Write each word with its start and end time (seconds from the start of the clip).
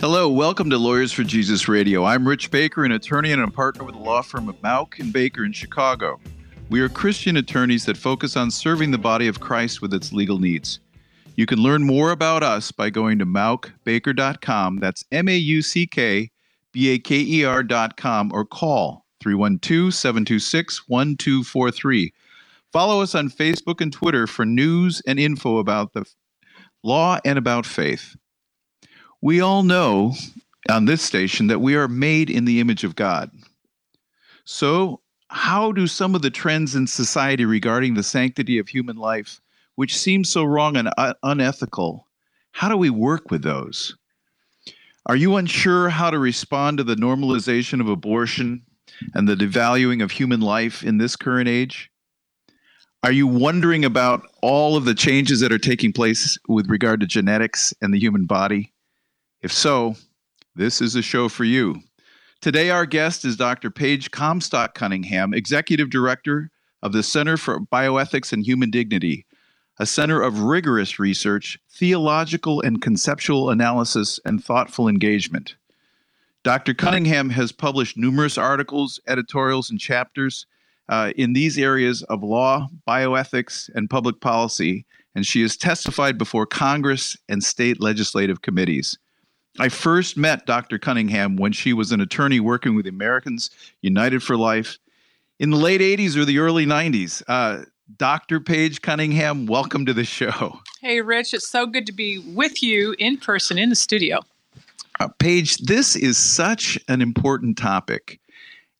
Hello, 0.00 0.30
welcome 0.30 0.70
to 0.70 0.78
Lawyers 0.78 1.12
for 1.12 1.24
Jesus 1.24 1.68
Radio. 1.68 2.06
I'm 2.06 2.26
Rich 2.26 2.50
Baker, 2.50 2.86
an 2.86 2.92
attorney 2.92 3.32
and 3.32 3.42
a 3.42 3.50
partner 3.50 3.84
with 3.84 3.96
the 3.96 4.00
law 4.00 4.22
firm 4.22 4.48
of 4.48 4.58
Mauck 4.62 4.98
and 4.98 5.12
Baker 5.12 5.44
in 5.44 5.52
Chicago. 5.52 6.18
We 6.70 6.80
are 6.80 6.88
Christian 6.88 7.36
attorneys 7.36 7.84
that 7.84 7.98
focus 7.98 8.34
on 8.34 8.50
serving 8.50 8.92
the 8.92 8.96
body 8.96 9.28
of 9.28 9.40
Christ 9.40 9.82
with 9.82 9.92
its 9.92 10.10
legal 10.10 10.38
needs. 10.38 10.80
You 11.36 11.44
can 11.44 11.58
learn 11.58 11.82
more 11.82 12.12
about 12.12 12.42
us 12.42 12.72
by 12.72 12.88
going 12.88 13.18
to 13.18 13.26
mauckbaker.com. 13.26 14.78
That's 14.78 15.04
M 15.12 15.28
A 15.28 15.36
U 15.36 15.60
C 15.60 15.86
K 15.86 16.30
B 16.72 16.88
A 16.94 16.98
K 16.98 17.16
E 17.16 17.44
R.com 17.44 18.32
or 18.32 18.46
call 18.46 19.04
312 19.20 19.92
726 19.92 20.88
1243. 20.88 22.14
Follow 22.72 23.02
us 23.02 23.14
on 23.14 23.28
Facebook 23.28 23.82
and 23.82 23.92
Twitter 23.92 24.26
for 24.26 24.46
news 24.46 25.02
and 25.06 25.20
info 25.20 25.58
about 25.58 25.92
the 25.92 26.06
law 26.82 27.18
and 27.22 27.36
about 27.36 27.66
faith. 27.66 28.16
We 29.22 29.40
all 29.40 29.62
know 29.62 30.14
on 30.70 30.86
this 30.86 31.02
station 31.02 31.48
that 31.48 31.60
we 31.60 31.74
are 31.74 31.88
made 31.88 32.30
in 32.30 32.44
the 32.46 32.60
image 32.60 32.84
of 32.84 32.96
God. 32.96 33.30
So, 34.44 35.00
how 35.28 35.72
do 35.72 35.86
some 35.86 36.14
of 36.14 36.22
the 36.22 36.30
trends 36.30 36.74
in 36.74 36.86
society 36.86 37.44
regarding 37.44 37.94
the 37.94 38.02
sanctity 38.02 38.58
of 38.58 38.68
human 38.68 38.96
life, 38.96 39.40
which 39.76 39.96
seem 39.96 40.24
so 40.24 40.42
wrong 40.44 40.76
and 40.76 40.90
unethical, 41.22 42.08
how 42.52 42.68
do 42.68 42.76
we 42.76 42.90
work 42.90 43.30
with 43.30 43.42
those? 43.42 43.96
Are 45.06 45.16
you 45.16 45.36
unsure 45.36 45.88
how 45.88 46.10
to 46.10 46.18
respond 46.18 46.78
to 46.78 46.84
the 46.84 46.96
normalization 46.96 47.80
of 47.80 47.88
abortion 47.88 48.62
and 49.14 49.28
the 49.28 49.36
devaluing 49.36 50.02
of 50.02 50.10
human 50.10 50.40
life 50.40 50.82
in 50.82 50.98
this 50.98 51.14
current 51.14 51.48
age? 51.48 51.90
Are 53.02 53.12
you 53.12 53.26
wondering 53.26 53.84
about 53.84 54.26
all 54.42 54.76
of 54.76 54.84
the 54.84 54.94
changes 54.94 55.40
that 55.40 55.52
are 55.52 55.58
taking 55.58 55.92
place 55.92 56.38
with 56.48 56.68
regard 56.68 57.00
to 57.00 57.06
genetics 57.06 57.72
and 57.80 57.94
the 57.94 57.98
human 57.98 58.26
body? 58.26 58.72
If 59.42 59.54
so, 59.54 59.96
this 60.54 60.82
is 60.82 60.96
a 60.96 61.02
show 61.02 61.30
for 61.30 61.44
you. 61.44 61.80
Today, 62.42 62.68
our 62.68 62.84
guest 62.84 63.24
is 63.24 63.38
Dr. 63.38 63.70
Paige 63.70 64.10
Comstock 64.10 64.74
Cunningham, 64.74 65.32
Executive 65.32 65.88
Director 65.88 66.50
of 66.82 66.92
the 66.92 67.02
Center 67.02 67.38
for 67.38 67.58
Bioethics 67.58 68.34
and 68.34 68.44
Human 68.44 68.70
Dignity, 68.70 69.24
a 69.78 69.86
center 69.86 70.20
of 70.20 70.40
rigorous 70.40 70.98
research, 70.98 71.58
theological 71.70 72.60
and 72.60 72.82
conceptual 72.82 73.48
analysis, 73.48 74.20
and 74.26 74.44
thoughtful 74.44 74.88
engagement. 74.88 75.56
Dr. 76.42 76.74
Cunningham 76.74 77.30
has 77.30 77.50
published 77.50 77.96
numerous 77.96 78.36
articles, 78.36 79.00
editorials, 79.06 79.70
and 79.70 79.80
chapters 79.80 80.44
uh, 80.90 81.12
in 81.16 81.32
these 81.32 81.58
areas 81.58 82.02
of 82.04 82.22
law, 82.22 82.68
bioethics, 82.86 83.70
and 83.74 83.88
public 83.88 84.20
policy, 84.20 84.84
and 85.14 85.26
she 85.26 85.40
has 85.40 85.56
testified 85.56 86.18
before 86.18 86.44
Congress 86.44 87.16
and 87.26 87.42
state 87.42 87.80
legislative 87.80 88.42
committees. 88.42 88.98
I 89.58 89.68
first 89.68 90.16
met 90.16 90.46
Dr. 90.46 90.78
Cunningham 90.78 91.36
when 91.36 91.52
she 91.52 91.72
was 91.72 91.92
an 91.92 92.00
attorney 92.00 92.40
working 92.40 92.74
with 92.74 92.86
Americans 92.86 93.50
United 93.82 94.22
for 94.22 94.36
Life 94.36 94.78
in 95.38 95.50
the 95.50 95.56
late 95.56 95.80
80s 95.80 96.16
or 96.16 96.24
the 96.24 96.38
early 96.38 96.66
90s. 96.66 97.22
Uh, 97.26 97.64
Dr. 97.96 98.38
Paige 98.38 98.82
Cunningham, 98.82 99.46
welcome 99.46 99.84
to 99.86 99.92
the 99.92 100.04
show. 100.04 100.60
Hey, 100.80 101.00
Rich, 101.00 101.34
it's 101.34 101.48
so 101.48 101.66
good 101.66 101.86
to 101.86 101.92
be 101.92 102.18
with 102.18 102.62
you 102.62 102.94
in 102.98 103.16
person 103.16 103.58
in 103.58 103.68
the 103.68 103.74
studio. 103.74 104.20
Uh, 105.00 105.08
Paige, 105.18 105.56
this 105.58 105.96
is 105.96 106.16
such 106.16 106.78
an 106.88 107.02
important 107.02 107.58
topic. 107.58 108.20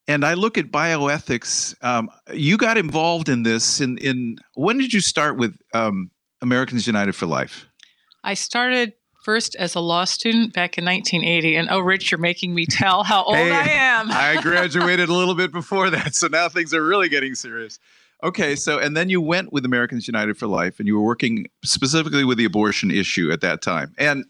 And 0.07 0.25
I 0.25 0.35
look 0.35 0.57
at 0.57 0.71
bioethics. 0.71 1.75
Um, 1.83 2.09
you 2.33 2.57
got 2.57 2.77
involved 2.77 3.27
in 3.27 3.43
this 3.43 3.81
in, 3.81 3.97
in 3.97 4.37
when 4.55 4.77
did 4.77 4.93
you 4.93 5.01
start 5.01 5.37
with 5.37 5.55
um, 5.73 6.09
Americans 6.41 6.87
United 6.87 7.13
for 7.13 7.25
Life? 7.25 7.65
I 8.23 8.35
started 8.35 8.93
first 9.21 9.55
as 9.55 9.75
a 9.75 9.79
law 9.79 10.03
student 10.03 10.53
back 10.53 10.77
in 10.77 10.85
1980. 10.85 11.55
And 11.55 11.69
oh, 11.69 11.79
Rich, 11.79 12.11
you're 12.11 12.19
making 12.19 12.53
me 12.53 12.65
tell 12.65 13.03
how 13.03 13.23
old 13.23 13.37
Hey, 13.37 13.51
I 13.51 13.63
am. 13.63 14.11
I 14.11 14.39
graduated 14.41 15.09
a 15.09 15.13
little 15.13 15.35
bit 15.35 15.51
before 15.51 15.89
that, 15.89 16.15
so 16.15 16.27
now 16.27 16.49
things 16.49 16.73
are 16.73 16.83
really 16.83 17.09
getting 17.09 17.35
serious. 17.35 17.79
Okay, 18.23 18.55
so 18.55 18.77
and 18.77 18.95
then 18.95 19.09
you 19.09 19.19
went 19.19 19.51
with 19.51 19.65
Americans 19.65 20.07
United 20.07 20.37
for 20.37 20.47
Life, 20.47 20.79
and 20.79 20.87
you 20.87 20.95
were 20.95 21.03
working 21.03 21.47
specifically 21.63 22.23
with 22.23 22.37
the 22.37 22.45
abortion 22.45 22.91
issue 22.91 23.31
at 23.31 23.41
that 23.41 23.61
time. 23.61 23.93
And 23.97 24.25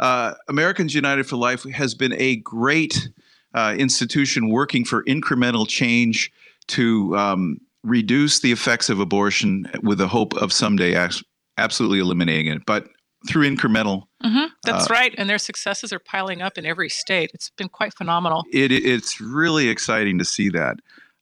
uh, 0.00 0.34
Americans 0.48 0.94
United 0.94 1.26
for 1.26 1.36
Life 1.36 1.64
has 1.64 1.94
been 1.94 2.14
a 2.14 2.36
great 2.36 3.08
uh, 3.54 3.74
institution 3.78 4.50
working 4.50 4.84
for 4.84 5.04
incremental 5.04 5.68
change 5.68 6.32
to 6.68 7.16
um, 7.16 7.58
reduce 7.82 8.40
the 8.40 8.52
effects 8.52 8.90
of 8.90 9.00
abortion 9.00 9.70
with 9.82 9.98
the 9.98 10.08
hope 10.08 10.34
of 10.34 10.52
someday 10.52 10.94
as- 10.94 11.22
absolutely 11.56 11.98
eliminating 11.98 12.52
it. 12.52 12.66
But 12.66 12.88
through 13.26 13.48
incremental 13.48 14.04
hmm 14.22 14.46
That's 14.64 14.90
Uh, 14.90 14.94
right. 14.94 15.14
And 15.18 15.28
their 15.28 15.38
successes 15.38 15.92
are 15.92 15.98
piling 15.98 16.40
up 16.42 16.56
in 16.58 16.64
every 16.66 16.88
state. 16.88 17.30
It's 17.34 17.50
been 17.50 17.68
quite 17.68 17.94
phenomenal. 17.94 18.44
it, 18.52 18.70
it's 18.72 19.20
really 19.20 19.68
exciting 19.68 20.18
to 20.18 20.24
see 20.24 20.48
that. 20.50 20.76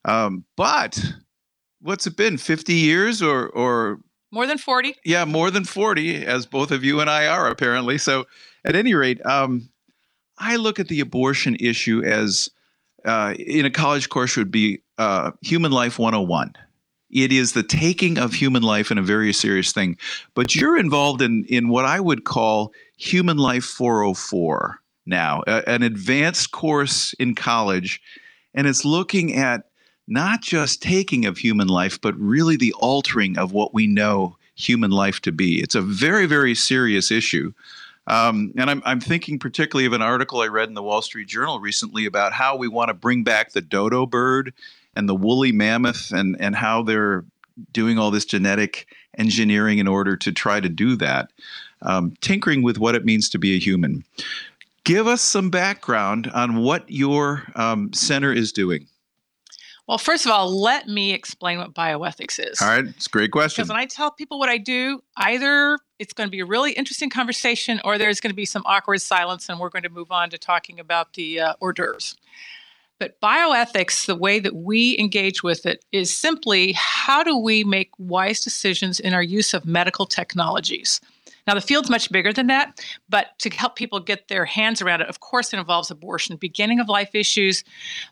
Um, 0.05 0.45
but 0.55 0.99
what's 1.81 2.07
it 2.07 2.15
been? 2.17 2.37
Fifty 2.37 2.73
years 2.75 3.21
or 3.21 3.47
or 3.49 3.99
More 4.31 4.45
than 4.47 4.57
40. 4.57 4.95
yeah, 5.05 5.25
more 5.25 5.49
than 5.51 5.63
forty, 5.65 6.25
as 6.25 6.45
both 6.45 6.71
of 6.71 6.83
you 6.83 6.99
and 7.01 7.09
I 7.09 7.27
are 7.27 7.47
apparently. 7.49 7.97
So, 7.97 8.25
at 8.65 8.75
any 8.75 8.93
rate, 8.93 9.23
um, 9.25 9.69
I 10.37 10.55
look 10.57 10.79
at 10.79 10.87
the 10.87 10.99
abortion 10.99 11.55
issue 11.59 12.03
as 12.03 12.49
uh, 13.05 13.33
in 13.39 13.65
a 13.65 13.71
college 13.71 14.09
course 14.09 14.35
would 14.37 14.51
be 14.51 14.81
uh, 14.97 15.31
human 15.41 15.71
life 15.71 15.97
101. 15.99 16.53
It 17.09 17.31
is 17.31 17.53
the 17.53 17.63
taking 17.63 18.17
of 18.17 18.33
human 18.33 18.63
life 18.63 18.91
in 18.91 18.97
a 18.97 19.03
very 19.03 19.31
serious 19.33 19.71
thing. 19.71 19.97
But 20.33 20.55
you're 20.55 20.77
involved 20.77 21.21
in 21.21 21.45
in 21.45 21.69
what 21.69 21.85
I 21.85 21.99
would 21.99 22.25
call 22.25 22.73
human 22.97 23.37
life 23.37 23.63
404 23.63 24.79
now, 25.05 25.41
a- 25.47 25.67
an 25.69 25.83
advanced 25.83 26.51
course 26.51 27.13
in 27.13 27.33
college, 27.33 28.01
and 28.53 28.67
it's 28.67 28.83
looking 28.83 29.33
at 29.33 29.63
not 30.07 30.41
just 30.41 30.81
taking 30.81 31.25
of 31.25 31.37
human 31.37 31.67
life, 31.67 31.99
but 31.99 32.17
really 32.19 32.55
the 32.57 32.73
altering 32.73 33.37
of 33.37 33.51
what 33.51 33.73
we 33.73 33.87
know 33.87 34.37
human 34.55 34.91
life 34.91 35.21
to 35.21 35.31
be. 35.31 35.61
It's 35.61 35.75
a 35.75 35.81
very, 35.81 36.25
very 36.25 36.55
serious 36.55 37.11
issue. 37.11 37.53
Um, 38.07 38.53
and 38.57 38.69
I'm, 38.69 38.81
I'm 38.85 39.01
thinking 39.01 39.37
particularly 39.37 39.85
of 39.85 39.93
an 39.93 40.01
article 40.01 40.41
I 40.41 40.47
read 40.47 40.69
in 40.69 40.75
the 40.75 40.83
Wall 40.83 41.01
Street 41.01 41.27
Journal 41.27 41.59
recently 41.59 42.05
about 42.05 42.33
how 42.33 42.55
we 42.55 42.67
want 42.67 42.87
to 42.87 42.93
bring 42.93 43.23
back 43.23 43.51
the 43.51 43.61
dodo 43.61 44.05
bird 44.05 44.53
and 44.95 45.07
the 45.07 45.15
woolly 45.15 45.51
mammoth 45.51 46.11
and, 46.11 46.35
and 46.39 46.55
how 46.55 46.83
they're 46.83 47.25
doing 47.73 47.99
all 47.99 48.09
this 48.09 48.25
genetic 48.25 48.87
engineering 49.17 49.79
in 49.79 49.87
order 49.87 50.15
to 50.15 50.31
try 50.31 50.59
to 50.59 50.69
do 50.69 50.95
that, 50.95 51.31
um, 51.81 52.13
tinkering 52.21 52.61
with 52.61 52.77
what 52.77 52.95
it 52.95 53.03
means 53.03 53.29
to 53.29 53.39
be 53.39 53.55
a 53.55 53.59
human. 53.59 54.03
Give 54.83 55.05
us 55.05 55.21
some 55.21 55.49
background 55.49 56.31
on 56.33 56.57
what 56.57 56.89
your 56.89 57.43
um, 57.55 57.91
center 57.91 58.31
is 58.31 58.53
doing. 58.53 58.87
Well, 59.87 59.97
first 59.97 60.25
of 60.25 60.31
all, 60.31 60.49
let 60.61 60.87
me 60.87 61.13
explain 61.13 61.59
what 61.59 61.73
bioethics 61.73 62.39
is. 62.39 62.61
All 62.61 62.67
right, 62.67 62.85
it's 62.85 63.07
a 63.07 63.09
great 63.09 63.31
question. 63.31 63.63
Because 63.63 63.69
when 63.69 63.79
I 63.79 63.85
tell 63.85 64.11
people 64.11 64.37
what 64.37 64.49
I 64.49 64.57
do, 64.57 65.01
either 65.17 65.77
it's 65.99 66.13
going 66.13 66.27
to 66.27 66.31
be 66.31 66.39
a 66.39 66.45
really 66.45 66.71
interesting 66.73 67.09
conversation 67.09 67.81
or 67.83 67.97
there's 67.97 68.19
going 68.19 68.31
to 68.31 68.35
be 68.35 68.45
some 68.45 68.63
awkward 68.65 69.01
silence 69.01 69.49
and 69.49 69.59
we're 69.59 69.69
going 69.69 69.83
to 69.83 69.89
move 69.89 70.11
on 70.11 70.29
to 70.29 70.37
talking 70.37 70.79
about 70.79 71.13
the 71.13 71.39
uh, 71.39 71.53
hors 71.59 71.73
d'oeuvres. 71.73 72.15
But 72.99 73.19
bioethics, 73.21 74.07
the 74.07 74.15
way 74.15 74.39
that 74.39 74.55
we 74.55 74.97
engage 74.97 75.43
with 75.43 75.65
it, 75.65 75.85
is 75.91 76.15
simply 76.15 76.73
how 76.73 77.23
do 77.23 77.37
we 77.37 77.63
make 77.63 77.91
wise 77.99 78.39
decisions 78.39 78.99
in 78.99 79.13
our 79.13 79.21
use 79.21 79.53
of 79.53 79.65
medical 79.65 80.07
technologies? 80.07 80.99
Now, 81.47 81.53
the 81.53 81.61
field's 81.61 81.89
much 81.89 82.11
bigger 82.11 82.33
than 82.33 82.47
that, 82.47 82.85
but 83.09 83.39
to 83.39 83.49
help 83.49 83.75
people 83.75 83.99
get 83.99 84.27
their 84.27 84.45
hands 84.45 84.81
around 84.81 85.01
it, 85.01 85.07
of 85.07 85.21
course, 85.21 85.53
it 85.53 85.59
involves 85.59 85.89
abortion, 85.89 86.35
beginning 86.35 86.79
of 86.79 86.89
life 86.89 87.15
issues, 87.15 87.63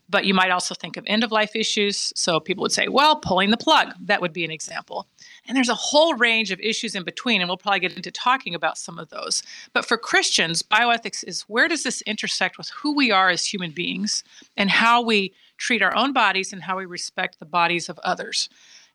but 0.09 0.25
you 0.25 0.33
might 0.33 0.51
also 0.51 0.73
think 0.73 0.95
of 0.95 1.03
end 1.05 1.23
of 1.23 1.31
life 1.31 1.55
issues. 1.55 2.13
So 2.15 2.39
people 2.39 2.61
would 2.61 2.71
say, 2.71 2.87
well, 2.87 3.17
pulling 3.17 3.51
the 3.51 3.57
plug, 3.57 3.93
that 4.01 4.21
would 4.21 4.33
be 4.33 4.45
an 4.45 4.51
example. 4.51 5.07
And 5.47 5.55
there's 5.55 5.69
a 5.69 5.75
whole 5.75 6.15
range 6.15 6.51
of 6.51 6.59
issues 6.61 6.95
in 6.95 7.03
between, 7.03 7.41
and 7.41 7.49
we'll 7.49 7.57
probably 7.57 7.81
get 7.81 7.95
into 7.95 8.11
talking 8.11 8.55
about 8.55 8.77
some 8.77 8.97
of 8.97 9.09
those. 9.09 9.43
But 9.73 9.85
for 9.85 9.97
Christians, 9.97 10.63
bioethics 10.63 11.23
is 11.27 11.41
where 11.41 11.67
does 11.67 11.83
this 11.83 12.01
intersect 12.03 12.57
with 12.57 12.69
who 12.69 12.95
we 12.95 13.11
are 13.11 13.29
as 13.29 13.45
human 13.45 13.71
beings 13.71 14.23
and 14.55 14.69
how 14.69 15.01
we 15.01 15.33
treat 15.57 15.81
our 15.81 15.95
own 15.95 16.13
bodies 16.13 16.53
and 16.53 16.63
how 16.63 16.77
we 16.77 16.85
respect 16.85 17.39
the 17.39 17.45
bodies 17.45 17.89
of 17.89 17.99
others. 17.99 18.49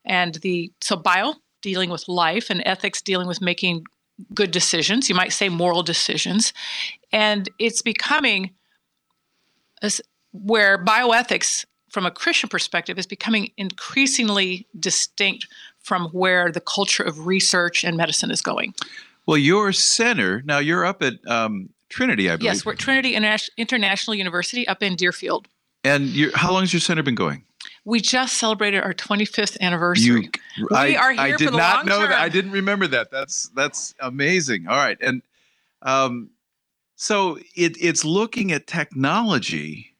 And 0.05 0.35
the 0.35 0.71
so 0.81 0.95
bio 0.95 1.35
dealing 1.61 1.89
with 1.89 2.07
life 2.07 2.49
and 2.49 2.63
ethics 2.65 3.01
dealing 3.01 3.27
with 3.27 3.41
making 3.41 3.85
good 4.33 4.51
decisions, 4.51 5.09
you 5.09 5.15
might 5.15 5.33
say 5.33 5.49
moral 5.49 5.83
decisions. 5.83 6.53
And 7.11 7.49
it's 7.59 7.81
becoming 7.81 8.51
where 10.31 10.83
bioethics, 10.83 11.65
from 11.89 12.05
a 12.05 12.11
Christian 12.11 12.49
perspective, 12.49 12.97
is 12.97 13.07
becoming 13.07 13.51
increasingly 13.57 14.67
distinct 14.79 15.47
from 15.79 16.05
where 16.09 16.51
the 16.51 16.61
culture 16.61 17.03
of 17.03 17.25
research 17.25 17.83
and 17.83 17.97
medicine 17.97 18.31
is 18.31 18.41
going. 18.41 18.73
Well, 19.25 19.37
your 19.37 19.71
center, 19.71 20.41
now 20.45 20.59
you're 20.59 20.85
up 20.85 21.01
at 21.01 21.15
um, 21.27 21.69
Trinity, 21.89 22.29
I 22.29 22.37
believe. 22.37 22.53
Yes, 22.53 22.65
we're 22.65 22.73
at 22.73 22.79
Trinity 22.79 23.15
International 23.15 24.15
University 24.15 24.67
up 24.67 24.81
in 24.81 24.95
Deerfield. 24.95 25.47
And 25.83 26.15
how 26.35 26.51
long 26.51 26.61
has 26.61 26.73
your 26.73 26.79
center 26.79 27.03
been 27.03 27.15
going? 27.15 27.43
We 27.83 27.99
just 27.99 28.37
celebrated 28.37 28.83
our 28.83 28.93
25th 28.93 29.59
anniversary. 29.59 30.29
You, 30.55 30.65
we 30.69 30.77
I, 30.77 30.95
are 30.95 31.11
here 31.11 31.21
I 31.21 31.27
did 31.31 31.45
for 31.45 31.51
the 31.51 31.57
not 31.57 31.85
know 31.85 31.99
term. 31.99 32.09
that. 32.09 32.19
I 32.19 32.29
didn't 32.29 32.51
remember 32.51 32.87
that. 32.87 33.09
That's 33.11 33.49
that's 33.55 33.95
amazing. 33.99 34.67
All 34.67 34.77
right, 34.77 34.97
and 35.01 35.23
um, 35.81 36.29
so 36.95 37.39
it, 37.55 37.75
it's 37.81 38.05
looking 38.05 38.51
at 38.51 38.67
technology, 38.67 39.95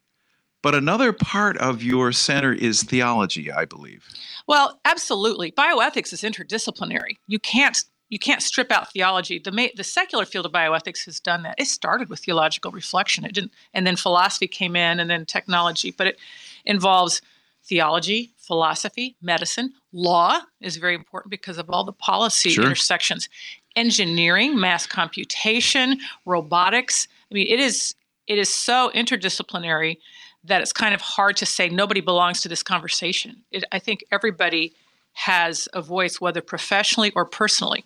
but 0.62 0.75
another 0.75 1.12
part 1.12 1.57
of 1.57 1.81
your 1.81 2.12
center 2.12 2.54
is 2.54 2.83
theology, 2.83 3.51
I 3.51 3.66
believe. 3.66 4.07
Well, 4.48 4.80
absolutely. 4.86 5.51
Bioethics 5.51 6.13
is 6.13 6.22
interdisciplinary. 6.22 7.18
You 7.25 7.39
can't 7.39 7.83
you 8.10 8.19
can't 8.19 8.44
strip 8.44 8.72
out 8.72 8.92
theology. 8.92 9.39
The 9.39 9.72
the 9.75 9.83
secular 9.83 10.25
field 10.25 10.45
of 10.45 10.51
bioethics 10.51 11.06
has 11.06 11.19
done 11.19 11.44
that. 11.44 11.56
It 11.57 11.66
started 11.66 12.10
with 12.10 12.19
theological 12.19 12.69
reflection. 12.69 13.25
It 13.25 13.33
didn't, 13.33 13.54
and 13.74 13.88
then 13.88 13.95
philosophy 13.95 14.48
came 14.48 14.75
in, 14.75 15.00
and 15.00 15.10
then 15.10 15.25
technology. 15.25 15.92
But 15.92 16.07
it 16.07 16.19
involves 16.66 17.22
theology, 17.63 18.34
philosophy, 18.38 19.16
medicine, 19.22 19.74
law 19.94 20.40
is 20.62 20.78
very 20.78 20.96
important 20.96 21.31
because 21.31 21.58
of 21.58 21.69
all 21.69 21.84
the 21.84 21.94
policy 21.94 22.50
sure. 22.50 22.66
intersections. 22.66 23.30
Engineering, 23.75 24.60
mass 24.60 24.86
computation, 24.86 25.98
robotics. 26.25 27.08
I 27.31 27.36
mean, 27.36 27.48
it 27.48 27.60
is 27.60 27.96
it 28.28 28.38
is 28.38 28.50
so 28.50 28.92
interdisciplinary 28.94 29.98
that 30.44 30.62
it's 30.62 30.74
kind 30.74 30.94
of 30.94 31.02
hard 31.02 31.38
to 31.38 31.46
say 31.46 31.69
nobody 31.69 32.02
belongs 32.02 32.42
to 32.42 32.50
this 32.50 32.63
conversation. 32.63 33.44
It, 33.52 33.64
I 33.72 33.80
think 33.80 34.04
everybody 34.12 34.74
has 35.14 35.68
a 35.74 35.81
voice, 35.81 36.19
whether 36.19 36.42
professionally 36.42 37.12
or 37.16 37.25
personally. 37.25 37.86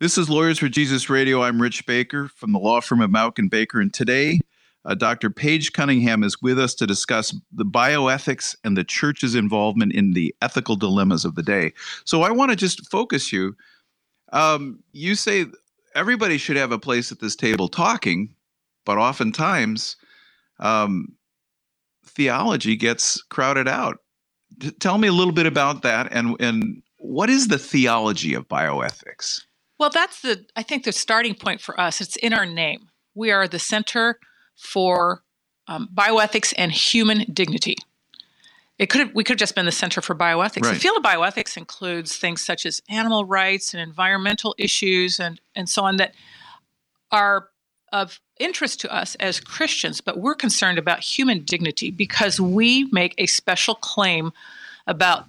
This 0.00 0.16
is 0.16 0.30
Lawyers 0.30 0.60
for 0.60 0.68
Jesus 0.68 1.10
Radio. 1.10 1.42
I'm 1.42 1.60
Rich 1.60 1.84
Baker 1.84 2.28
from 2.28 2.52
the 2.52 2.58
law 2.58 2.80
firm 2.80 3.00
of 3.00 3.10
Mauck 3.10 3.38
and 3.38 3.50
Baker, 3.50 3.80
and 3.80 3.92
today 3.92 4.40
uh, 4.88 4.94
Dr. 4.94 5.30
Paige 5.30 5.72
Cunningham 5.72 6.24
is 6.24 6.42
with 6.42 6.58
us 6.58 6.74
to 6.74 6.86
discuss 6.86 7.34
the 7.52 7.64
bioethics 7.64 8.56
and 8.64 8.76
the 8.76 8.82
church's 8.82 9.34
involvement 9.34 9.92
in 9.92 10.12
the 10.12 10.34
ethical 10.42 10.74
dilemmas 10.74 11.24
of 11.24 11.36
the 11.36 11.42
day. 11.42 11.72
So 12.04 12.22
I 12.22 12.30
want 12.30 12.50
to 12.50 12.56
just 12.56 12.90
focus 12.90 13.32
you. 13.32 13.54
Um, 14.32 14.82
you 14.92 15.14
say 15.14 15.46
everybody 15.94 16.38
should 16.38 16.56
have 16.56 16.72
a 16.72 16.78
place 16.78 17.12
at 17.12 17.20
this 17.20 17.36
table 17.36 17.68
talking, 17.68 18.34
but 18.84 18.98
oftentimes 18.98 19.96
um, 20.58 21.14
theology 22.04 22.74
gets 22.74 23.22
crowded 23.22 23.68
out 23.68 23.98
tell 24.80 24.98
me 24.98 25.08
a 25.08 25.12
little 25.12 25.32
bit 25.32 25.46
about 25.46 25.82
that 25.82 26.08
and 26.10 26.36
and 26.40 26.82
what 26.98 27.30
is 27.30 27.48
the 27.48 27.58
theology 27.58 28.34
of 28.34 28.48
bioethics? 28.48 29.42
Well, 29.78 29.90
that's 29.90 30.20
the 30.22 30.44
I 30.56 30.62
think 30.62 30.84
the 30.84 30.92
starting 30.92 31.34
point 31.34 31.60
for 31.60 31.78
us. 31.80 32.00
It's 32.00 32.16
in 32.16 32.32
our 32.32 32.46
name. 32.46 32.88
We 33.14 33.30
are 33.30 33.46
the 33.46 33.58
Center 33.58 34.18
for 34.58 35.22
um, 35.68 35.88
Bioethics 35.94 36.52
and 36.58 36.70
Human 36.72 37.24
Dignity. 37.32 37.76
It 38.78 38.90
could 38.90 39.00
have, 39.00 39.14
we 39.14 39.24
could 39.24 39.34
have 39.34 39.38
just 39.38 39.54
been 39.54 39.66
the 39.66 39.72
Center 39.72 40.00
for 40.00 40.14
Bioethics. 40.14 40.64
Right. 40.64 40.74
The 40.74 40.80
field 40.80 40.96
of 40.98 41.02
bioethics 41.02 41.56
includes 41.56 42.16
things 42.16 42.44
such 42.44 42.64
as 42.64 42.80
animal 42.88 43.24
rights 43.24 43.74
and 43.74 43.80
environmental 43.80 44.54
issues 44.58 45.18
and 45.18 45.40
and 45.56 45.68
so 45.68 45.84
on 45.84 45.96
that 45.96 46.14
are 47.10 47.48
of 47.92 48.20
interest 48.38 48.80
to 48.80 48.94
us 48.94 49.14
as 49.16 49.40
Christians, 49.40 50.00
but 50.00 50.18
we're 50.18 50.34
concerned 50.34 50.78
about 50.78 51.00
human 51.00 51.42
dignity 51.42 51.90
because 51.90 52.40
we 52.40 52.84
make 52.92 53.14
a 53.18 53.26
special 53.26 53.74
claim 53.74 54.32
about 54.86 55.26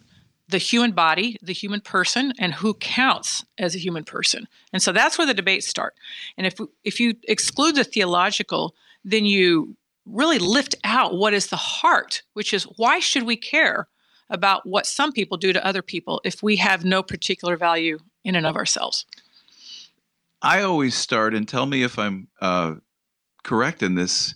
the 0.49 0.57
human 0.57 0.91
body, 0.91 1.37
the 1.41 1.53
human 1.53 1.79
person, 1.79 2.33
and 2.37 2.55
who 2.55 2.73
counts 2.73 3.45
as 3.57 3.75
a 3.75 3.79
human 3.79 4.03
person. 4.03 4.47
And 4.73 4.81
so 4.81 4.91
that's 4.91 5.17
where 5.17 5.27
the 5.27 5.33
debates 5.33 5.67
start. 5.67 5.95
And 6.37 6.45
if 6.45 6.59
if 6.83 6.99
you 6.99 7.15
exclude 7.27 7.75
the 7.75 7.83
theological, 7.83 8.75
then 9.03 9.25
you 9.25 9.75
really 10.05 10.39
lift 10.39 10.75
out 10.83 11.15
what 11.15 11.33
is 11.33 11.47
the 11.47 11.55
heart, 11.55 12.23
which 12.33 12.53
is 12.53 12.63
why 12.63 12.99
should 12.99 13.23
we 13.23 13.35
care 13.35 13.87
about 14.29 14.65
what 14.65 14.85
some 14.85 15.11
people 15.11 15.37
do 15.37 15.53
to 15.53 15.65
other 15.65 15.81
people 15.81 16.21
if 16.23 16.43
we 16.43 16.55
have 16.57 16.85
no 16.85 17.01
particular 17.01 17.57
value 17.57 17.99
in 18.23 18.35
and 18.35 18.45
of 18.45 18.55
ourselves? 18.55 19.05
I 20.41 20.61
always 20.61 20.95
start, 20.95 21.33
and 21.33 21.47
tell 21.47 21.65
me 21.65 21.83
if 21.83 21.99
I'm 21.99 22.27
uh, 22.41 22.75
correct 23.43 23.83
in 23.83 23.95
this. 23.95 24.35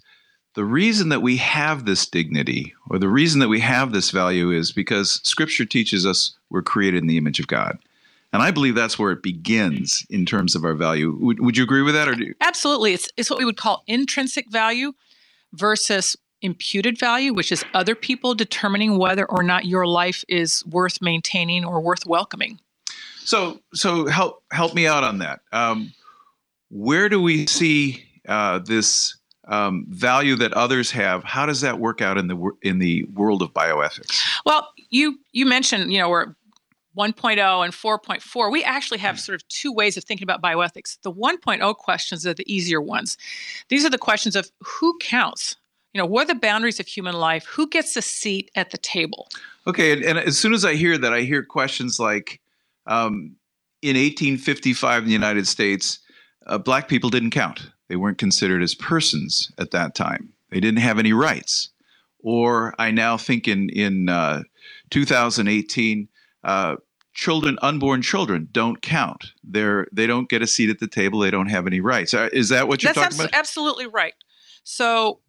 The 0.55 0.65
reason 0.65 1.09
that 1.09 1.21
we 1.21 1.37
have 1.37 1.85
this 1.85 2.05
dignity, 2.05 2.73
or 2.89 2.99
the 2.99 3.07
reason 3.07 3.39
that 3.39 3.47
we 3.47 3.61
have 3.61 3.91
this 3.91 4.11
value, 4.11 4.51
is 4.51 4.71
because 4.71 5.19
Scripture 5.23 5.65
teaches 5.65 6.05
us 6.05 6.37
we're 6.49 6.61
created 6.61 7.01
in 7.01 7.07
the 7.07 7.17
image 7.17 7.39
of 7.39 7.47
God. 7.47 7.79
And 8.33 8.41
I 8.41 8.49
believe 8.49 8.73
that's 8.73 8.97
where 8.97 9.11
it 9.11 9.21
begins 9.21 10.05
in 10.09 10.25
terms 10.25 10.55
of 10.55 10.65
our 10.65 10.73
value. 10.73 11.15
Would, 11.21 11.39
would 11.39 11.55
you 11.55 11.63
agree 11.63 11.83
with 11.83 11.93
that? 11.93 12.07
Or 12.07 12.13
you- 12.13 12.33
Absolutely. 12.41 12.93
It's, 12.93 13.07
it's 13.15 13.29
what 13.29 13.37
we 13.37 13.45
would 13.45 13.57
call 13.57 13.83
intrinsic 13.85 14.49
value 14.49 14.93
versus 15.53 16.17
imputed 16.41 16.99
value, 16.99 17.31
which 17.31 17.51
is 17.51 17.63
other 17.73 17.95
people 17.95 18.33
determining 18.33 18.97
whether 18.97 19.25
or 19.25 19.43
not 19.43 19.65
your 19.65 19.85
life 19.85 20.25
is 20.27 20.65
worth 20.65 20.99
maintaining 20.99 21.63
or 21.63 21.79
worth 21.79 22.05
welcoming. 22.07 22.59
So, 23.19 23.59
so 23.73 24.07
help 24.07 24.43
help 24.51 24.73
me 24.73 24.85
out 24.85 25.03
on 25.03 25.19
that. 25.19 25.39
Um, 25.53 25.93
where 26.69 27.07
do 27.07 27.21
we 27.21 27.47
see 27.47 28.03
uh, 28.27 28.59
this 28.59 29.15
um, 29.47 29.85
value 29.87 30.35
that 30.37 30.53
others 30.53 30.91
have? 30.91 31.23
How 31.23 31.45
does 31.45 31.61
that 31.61 31.79
work 31.79 32.01
out 32.01 32.17
in 32.17 32.27
the 32.27 32.51
in 32.61 32.79
the 32.79 33.05
world 33.05 33.41
of 33.41 33.53
bioethics? 33.53 34.21
Well, 34.45 34.69
you 34.89 35.19
you 35.31 35.45
mentioned 35.45 35.93
you 35.93 35.99
know 35.99 36.09
we're 36.09 36.35
1.0 36.97 37.63
and 37.63 37.73
4.4, 37.73 38.51
we 38.51 38.63
actually 38.63 38.99
have 38.99 39.19
sort 39.19 39.35
of 39.35 39.47
two 39.47 39.73
ways 39.73 39.97
of 39.97 40.03
thinking 40.03 40.25
about 40.25 40.41
bioethics. 40.41 40.97
The 41.01 41.11
1.0 41.11 41.75
questions 41.75 42.25
are 42.25 42.33
the 42.33 42.51
easier 42.51 42.81
ones. 42.81 43.17
These 43.69 43.85
are 43.85 43.89
the 43.89 43.97
questions 43.97 44.35
of 44.35 44.51
who 44.59 44.97
counts? 44.99 45.55
You 45.93 45.99
know, 45.99 46.05
what 46.05 46.23
are 46.23 46.33
the 46.33 46.39
boundaries 46.39 46.79
of 46.79 46.87
human 46.87 47.15
life? 47.15 47.45
Who 47.45 47.67
gets 47.67 47.95
a 47.95 48.01
seat 48.01 48.51
at 48.55 48.71
the 48.71 48.77
table? 48.77 49.27
Okay, 49.67 49.93
and, 49.93 50.03
and 50.03 50.17
as 50.19 50.37
soon 50.37 50.53
as 50.53 50.65
I 50.65 50.73
hear 50.75 50.97
that, 50.97 51.13
I 51.13 51.21
hear 51.21 51.43
questions 51.43 51.99
like 51.99 52.41
um, 52.87 53.35
in 53.81 53.95
1855 53.95 55.03
in 55.03 55.07
the 55.07 55.13
United 55.13 55.47
States, 55.47 55.99
uh, 56.47 56.57
black 56.57 56.87
people 56.87 57.09
didn't 57.09 57.31
count. 57.31 57.69
They 57.89 57.95
weren't 57.95 58.17
considered 58.17 58.63
as 58.63 58.73
persons 58.75 59.51
at 59.57 59.71
that 59.71 59.93
time. 59.93 60.33
They 60.49 60.59
didn't 60.59 60.79
have 60.79 60.99
any 60.99 61.13
rights. 61.13 61.69
Or 62.19 62.73
I 62.79 62.91
now 62.91 63.17
think 63.17 63.47
in 63.47 63.69
in 63.69 64.07
uh, 64.07 64.43
2018, 64.91 66.07
uh, 66.43 66.75
children, 67.13 67.57
unborn 67.61 68.01
children, 68.01 68.47
don't 68.51 68.81
count. 68.81 69.33
They're 69.43 69.87
they 69.91 70.07
don't 70.07 70.29
get 70.29 70.41
a 70.41 70.47
seat 70.47 70.69
at 70.69 70.79
the 70.79 70.87
table. 70.87 71.19
They 71.19 71.31
don't 71.31 71.49
have 71.49 71.67
any 71.67 71.79
rights. 71.79 72.13
Uh, 72.13 72.29
is 72.33 72.49
that 72.49 72.67
what 72.67 72.83
you're 72.83 72.93
That's 72.93 73.15
talking 73.15 73.25
abso- 73.25 73.29
about? 73.29 73.39
Absolutely 73.39 73.87
right. 73.87 74.13
So 74.63 75.19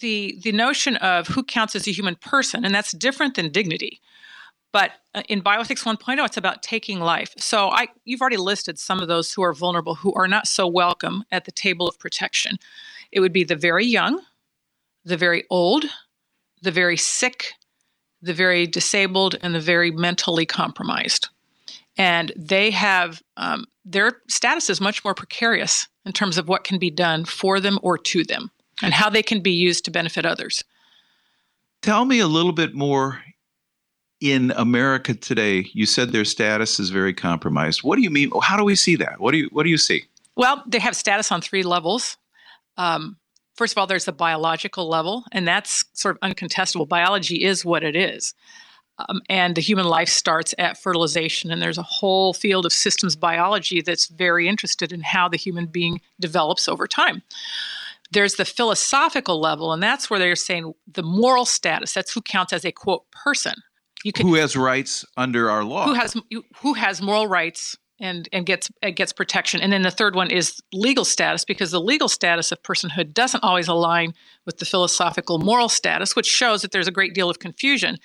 the 0.00 0.38
the 0.42 0.52
notion 0.52 0.96
of 0.96 1.28
who 1.28 1.42
counts 1.42 1.74
as 1.76 1.86
a 1.86 1.92
human 1.92 2.16
person, 2.16 2.64
and 2.64 2.74
that's 2.74 2.92
different 2.92 3.34
than 3.34 3.50
dignity. 3.50 4.00
But 4.72 4.92
uh, 5.14 5.22
in 5.28 5.42
Bioethics 5.42 5.84
1.0, 5.84 6.24
it's 6.24 6.38
about 6.38 6.62
taking 6.62 6.98
life. 6.98 7.34
So 7.36 7.68
I, 7.68 7.88
you've 8.06 8.22
already 8.22 8.38
listed 8.38 8.78
some 8.78 9.00
of 9.00 9.08
those 9.08 9.32
who 9.32 9.42
are 9.42 9.52
vulnerable, 9.52 9.94
who 9.94 10.14
are 10.14 10.26
not 10.26 10.48
so 10.48 10.66
welcome 10.66 11.24
at 11.30 11.44
the 11.44 11.52
table 11.52 11.86
of 11.86 11.98
protection. 11.98 12.56
It 13.12 13.20
would 13.20 13.34
be 13.34 13.44
the 13.44 13.54
very 13.54 13.84
young, 13.84 14.22
the 15.04 15.18
very 15.18 15.44
old, 15.50 15.84
the 16.62 16.70
very 16.70 16.96
sick, 16.96 17.52
the 18.22 18.34
very 18.34 18.66
disabled, 18.66 19.36
and 19.42 19.54
the 19.54 19.60
very 19.60 19.90
mentally 19.90 20.46
compromised. 20.46 21.28
And 21.98 22.32
they 22.36 22.70
have 22.70 23.22
um, 23.36 23.66
their 23.84 24.22
status 24.28 24.70
is 24.70 24.80
much 24.80 25.04
more 25.04 25.14
precarious 25.14 25.88
in 26.06 26.12
terms 26.12 26.38
of 26.38 26.48
what 26.48 26.64
can 26.64 26.78
be 26.78 26.90
done 26.90 27.24
for 27.24 27.60
them 27.60 27.78
or 27.82 27.98
to 27.98 28.24
them 28.24 28.50
and 28.82 28.94
how 28.94 29.10
they 29.10 29.22
can 29.22 29.40
be 29.40 29.52
used 29.52 29.84
to 29.84 29.90
benefit 29.90 30.24
others. 30.24 30.64
Tell 31.82 32.04
me 32.04 32.20
a 32.20 32.26
little 32.26 32.52
bit 32.52 32.74
more 32.74 33.22
in 34.22 34.52
America 34.52 35.14
today, 35.14 35.68
you 35.72 35.84
said 35.84 36.12
their 36.12 36.24
status 36.24 36.78
is 36.78 36.90
very 36.90 37.12
compromised. 37.12 37.82
What 37.82 37.96
do 37.96 38.02
you 38.02 38.10
mean? 38.10 38.30
How 38.40 38.56
do 38.56 38.62
we 38.62 38.76
see 38.76 38.94
that? 38.96 39.18
What 39.18 39.32
do 39.32 39.38
you 39.38 39.48
What 39.50 39.64
do 39.64 39.70
you 39.70 39.78
see? 39.78 40.04
Well, 40.36 40.62
they 40.66 40.78
have 40.78 40.94
status 40.94 41.32
on 41.32 41.40
three 41.40 41.64
levels. 41.64 42.16
Um, 42.76 43.16
first 43.54 43.74
of 43.74 43.78
all, 43.78 43.86
there's 43.86 44.04
the 44.04 44.12
biological 44.12 44.88
level, 44.88 45.24
and 45.32 45.46
that's 45.46 45.84
sort 45.92 46.16
of 46.16 46.30
uncontestable. 46.30 46.88
Biology 46.88 47.44
is 47.44 47.64
what 47.64 47.82
it 47.82 47.96
is. 47.96 48.34
Um, 49.08 49.20
and 49.28 49.54
the 49.56 49.60
human 49.60 49.86
life 49.86 50.08
starts 50.08 50.54
at 50.58 50.78
fertilization, 50.78 51.50
and 51.50 51.62
there's 51.62 51.78
a 51.78 51.82
whole 51.82 52.34
field 52.34 52.66
of 52.66 52.72
systems 52.72 53.16
biology 53.16 53.80
that's 53.80 54.06
very 54.06 54.48
interested 54.48 54.92
in 54.92 55.00
how 55.00 55.28
the 55.28 55.36
human 55.38 55.66
being 55.66 56.00
develops 56.20 56.68
over 56.68 56.86
time. 56.86 57.22
There's 58.10 58.34
the 58.34 58.44
philosophical 58.44 59.40
level, 59.40 59.72
and 59.72 59.82
that's 59.82 60.10
where 60.10 60.18
they're 60.18 60.36
saying 60.36 60.74
the 60.86 61.02
moral 61.02 61.46
status. 61.46 61.94
That's 61.94 62.12
who 62.12 62.20
counts 62.20 62.52
as 62.52 62.64
a 62.66 62.72
quote 62.72 63.10
person, 63.10 63.54
you 64.04 64.12
can, 64.12 64.26
who 64.26 64.34
has 64.34 64.56
rights 64.56 65.04
under 65.16 65.50
our 65.50 65.64
law? 65.64 65.86
Who 65.86 65.94
has 65.94 66.16
who 66.58 66.74
has 66.74 67.00
moral 67.00 67.28
rights 67.28 67.76
and 68.00 68.28
and 68.32 68.46
gets 68.46 68.70
gets 68.94 69.12
protection. 69.12 69.60
And 69.60 69.72
then 69.72 69.82
the 69.82 69.90
third 69.90 70.14
one 70.14 70.30
is 70.30 70.60
legal 70.72 71.04
status 71.04 71.44
because 71.44 71.70
the 71.70 71.80
legal 71.80 72.08
status 72.08 72.52
of 72.52 72.62
personhood 72.62 73.12
doesn't 73.14 73.44
always 73.44 73.68
align 73.68 74.14
with 74.44 74.58
the 74.58 74.64
philosophical 74.64 75.38
moral 75.38 75.68
status, 75.68 76.16
which 76.16 76.26
shows 76.26 76.62
that 76.62 76.72
there's 76.72 76.88
a 76.88 76.92
great 76.92 77.14
deal 77.14 77.30
of 77.30 77.38
confusion. 77.38 77.98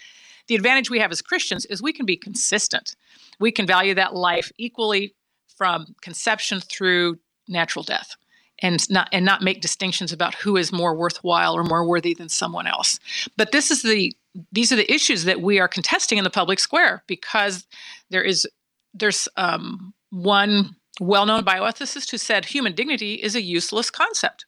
The 0.48 0.56
advantage 0.56 0.90
we 0.90 1.00
have 1.00 1.12
as 1.12 1.22
Christians 1.22 1.66
is 1.66 1.82
we 1.82 1.94
can 1.94 2.06
be 2.06 2.16
consistent. 2.16 2.96
We 3.40 3.52
can 3.52 3.68
value 3.68 3.94
that 3.96 4.16
life 4.16 4.52
equally 4.58 5.14
from 5.58 5.96
conception 6.02 6.62
through 6.62 7.20
natural 7.48 7.84
death 7.84 8.16
and 8.60 8.90
not 8.90 9.10
and 9.12 9.26
not 9.26 9.42
make 9.42 9.62
distinctions 9.62 10.12
about 10.12 10.36
who 10.36 10.58
is 10.58 10.72
more 10.72 10.96
worthwhile 10.96 11.54
or 11.54 11.64
more 11.64 11.86
worthy 11.86 12.14
than 12.14 12.30
someone 12.30 12.68
else. 12.68 13.00
But 13.36 13.52
this 13.52 13.72
is 13.72 13.82
the 13.82 14.16
these 14.52 14.72
are 14.72 14.76
the 14.76 14.92
issues 14.92 15.24
that 15.26 15.42
we 15.42 15.60
are 15.60 15.68
contesting 15.68 16.18
in 16.18 16.24
the 16.24 16.30
public 16.30 16.60
square 16.60 17.04
because 17.08 17.66
there 18.10 18.24
is 18.24 18.48
there's 18.94 19.28
um, 19.38 19.94
one 20.10 20.76
well-known 21.00 21.44
bioethicist 21.44 22.10
who 22.10 22.18
said 22.18 22.46
human 22.46 22.74
dignity 22.74 23.16
is 23.16 23.36
a 23.36 23.42
useless 23.42 23.90
concept 23.90 24.46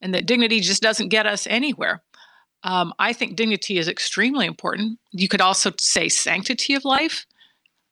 and 0.00 0.14
that 0.14 0.26
dignity 0.26 0.60
just 0.60 0.82
doesn't 0.82 1.08
get 1.08 1.26
us 1.26 1.46
anywhere. 1.48 2.02
Um, 2.62 2.92
i 2.98 3.12
think 3.12 3.36
dignity 3.36 3.78
is 3.78 3.88
extremely 3.88 4.46
important. 4.46 4.98
You 5.12 5.28
could 5.28 5.40
also 5.40 5.72
say 5.78 6.08
sanctity 6.08 6.74
of 6.74 6.84
life. 6.84 7.26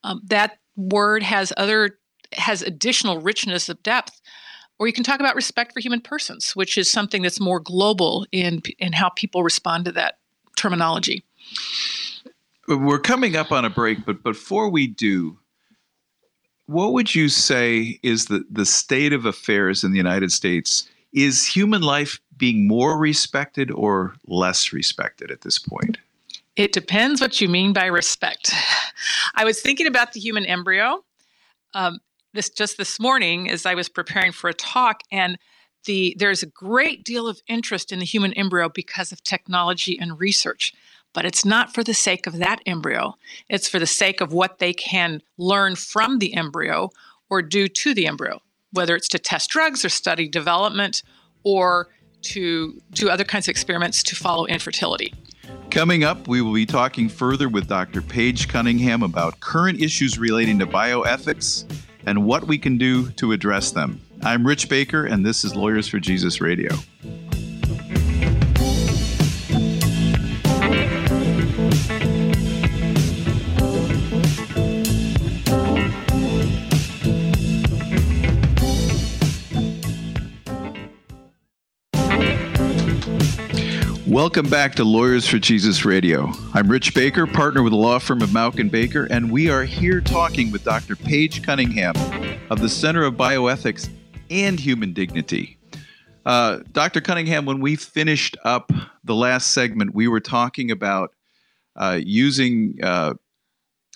Um, 0.02 0.20
that 0.24 0.58
word 0.76 1.22
has 1.22 1.52
other 1.56 1.98
has 2.32 2.62
additional 2.62 3.20
richness 3.20 3.68
of 3.68 3.82
depth. 3.82 4.20
Or 4.78 4.88
you 4.88 4.92
can 4.92 5.04
talk 5.04 5.20
about 5.20 5.36
respect 5.36 5.72
for 5.72 5.80
human 5.80 6.00
persons 6.00 6.56
which 6.56 6.76
is 6.76 6.90
something 6.90 7.22
that's 7.22 7.40
more 7.40 7.60
global 7.60 8.26
in 8.32 8.62
in 8.78 8.92
how 8.92 9.10
people 9.10 9.42
respond 9.42 9.84
to 9.84 9.92
that 9.92 10.18
terminology. 10.56 11.24
We're 12.66 12.98
coming 12.98 13.36
up 13.36 13.52
on 13.52 13.64
a 13.64 13.70
break 13.70 14.04
but 14.04 14.22
before 14.22 14.68
we 14.68 14.86
do 14.86 15.38
what 16.66 16.92
would 16.92 17.14
you 17.14 17.28
say 17.28 17.98
is 18.02 18.26
the, 18.26 18.44
the 18.50 18.66
state 18.66 19.12
of 19.12 19.26
affairs 19.26 19.84
in 19.84 19.92
the 19.92 19.98
United 19.98 20.32
States? 20.32 20.88
Is 21.12 21.46
human 21.46 21.82
life 21.82 22.20
being 22.36 22.66
more 22.66 22.98
respected 22.98 23.70
or 23.70 24.14
less 24.26 24.72
respected 24.72 25.30
at 25.30 25.42
this 25.42 25.58
point? 25.58 25.98
It 26.56 26.72
depends 26.72 27.20
what 27.20 27.40
you 27.40 27.48
mean 27.48 27.72
by 27.72 27.86
respect. 27.86 28.52
I 29.34 29.44
was 29.44 29.60
thinking 29.60 29.86
about 29.86 30.12
the 30.12 30.20
human 30.20 30.46
embryo 30.46 31.04
um, 31.74 31.98
this 32.32 32.48
just 32.48 32.78
this 32.78 32.98
morning 32.98 33.50
as 33.50 33.66
I 33.66 33.74
was 33.74 33.88
preparing 33.88 34.32
for 34.32 34.48
a 34.48 34.54
talk, 34.54 35.02
and 35.10 35.38
the 35.84 36.16
there's 36.18 36.42
a 36.42 36.46
great 36.46 37.04
deal 37.04 37.28
of 37.28 37.40
interest 37.48 37.92
in 37.92 37.98
the 37.98 38.04
human 38.04 38.32
embryo 38.34 38.68
because 38.68 39.12
of 39.12 39.22
technology 39.22 39.98
and 39.98 40.18
research 40.18 40.72
but 41.14 41.24
it's 41.24 41.44
not 41.44 41.72
for 41.72 41.82
the 41.82 41.94
sake 41.94 42.26
of 42.26 42.38
that 42.38 42.60
embryo. 42.66 43.16
It's 43.48 43.68
for 43.68 43.78
the 43.78 43.86
sake 43.86 44.20
of 44.20 44.32
what 44.32 44.58
they 44.58 44.74
can 44.74 45.22
learn 45.38 45.76
from 45.76 46.18
the 46.18 46.34
embryo 46.34 46.90
or 47.30 47.40
do 47.40 47.68
to 47.68 47.94
the 47.94 48.06
embryo, 48.06 48.42
whether 48.72 48.94
it's 48.94 49.08
to 49.08 49.18
test 49.18 49.48
drugs 49.48 49.84
or 49.84 49.88
study 49.88 50.28
development 50.28 51.02
or 51.44 51.88
to 52.22 52.80
do 52.90 53.08
other 53.08 53.24
kinds 53.24 53.46
of 53.46 53.50
experiments 53.50 54.02
to 54.02 54.16
follow 54.16 54.44
infertility. 54.46 55.14
Coming 55.70 56.04
up, 56.04 56.28
we 56.28 56.42
will 56.42 56.52
be 56.52 56.66
talking 56.66 57.08
further 57.08 57.48
with 57.48 57.68
Dr. 57.68 58.02
Paige 58.02 58.48
Cunningham 58.48 59.02
about 59.02 59.40
current 59.40 59.80
issues 59.80 60.18
relating 60.18 60.58
to 60.58 60.66
bioethics 60.66 61.64
and 62.06 62.24
what 62.24 62.46
we 62.46 62.58
can 62.58 62.76
do 62.76 63.10
to 63.12 63.32
address 63.32 63.70
them. 63.70 64.00
I'm 64.22 64.46
Rich 64.46 64.68
Baker, 64.68 65.04
and 65.04 65.24
this 65.24 65.44
is 65.44 65.54
Lawyers 65.54 65.88
for 65.88 65.98
Jesus 65.98 66.40
Radio. 66.40 66.74
Welcome 84.14 84.48
back 84.48 84.76
to 84.76 84.84
Lawyers 84.84 85.26
for 85.26 85.40
Jesus 85.40 85.84
Radio. 85.84 86.32
I'm 86.52 86.70
Rich 86.70 86.94
Baker, 86.94 87.26
partner 87.26 87.64
with 87.64 87.72
the 87.72 87.76
law 87.76 87.98
firm 87.98 88.22
of 88.22 88.28
Mauck 88.28 88.60
and 88.60 88.70
Baker, 88.70 89.08
and 89.10 89.28
we 89.28 89.50
are 89.50 89.64
here 89.64 90.00
talking 90.00 90.52
with 90.52 90.62
Dr. 90.62 90.94
Paige 90.94 91.42
Cunningham 91.42 91.96
of 92.48 92.60
the 92.60 92.68
Center 92.68 93.02
of 93.02 93.14
Bioethics 93.14 93.88
and 94.30 94.60
Human 94.60 94.92
Dignity. 94.92 95.58
Uh, 96.24 96.60
Dr. 96.70 97.00
Cunningham, 97.00 97.44
when 97.44 97.58
we 97.58 97.74
finished 97.74 98.36
up 98.44 98.70
the 99.02 99.16
last 99.16 99.48
segment, 99.48 99.96
we 99.96 100.06
were 100.06 100.20
talking 100.20 100.70
about 100.70 101.12
uh, 101.74 101.98
using 102.00 102.78
uh, 102.84 103.14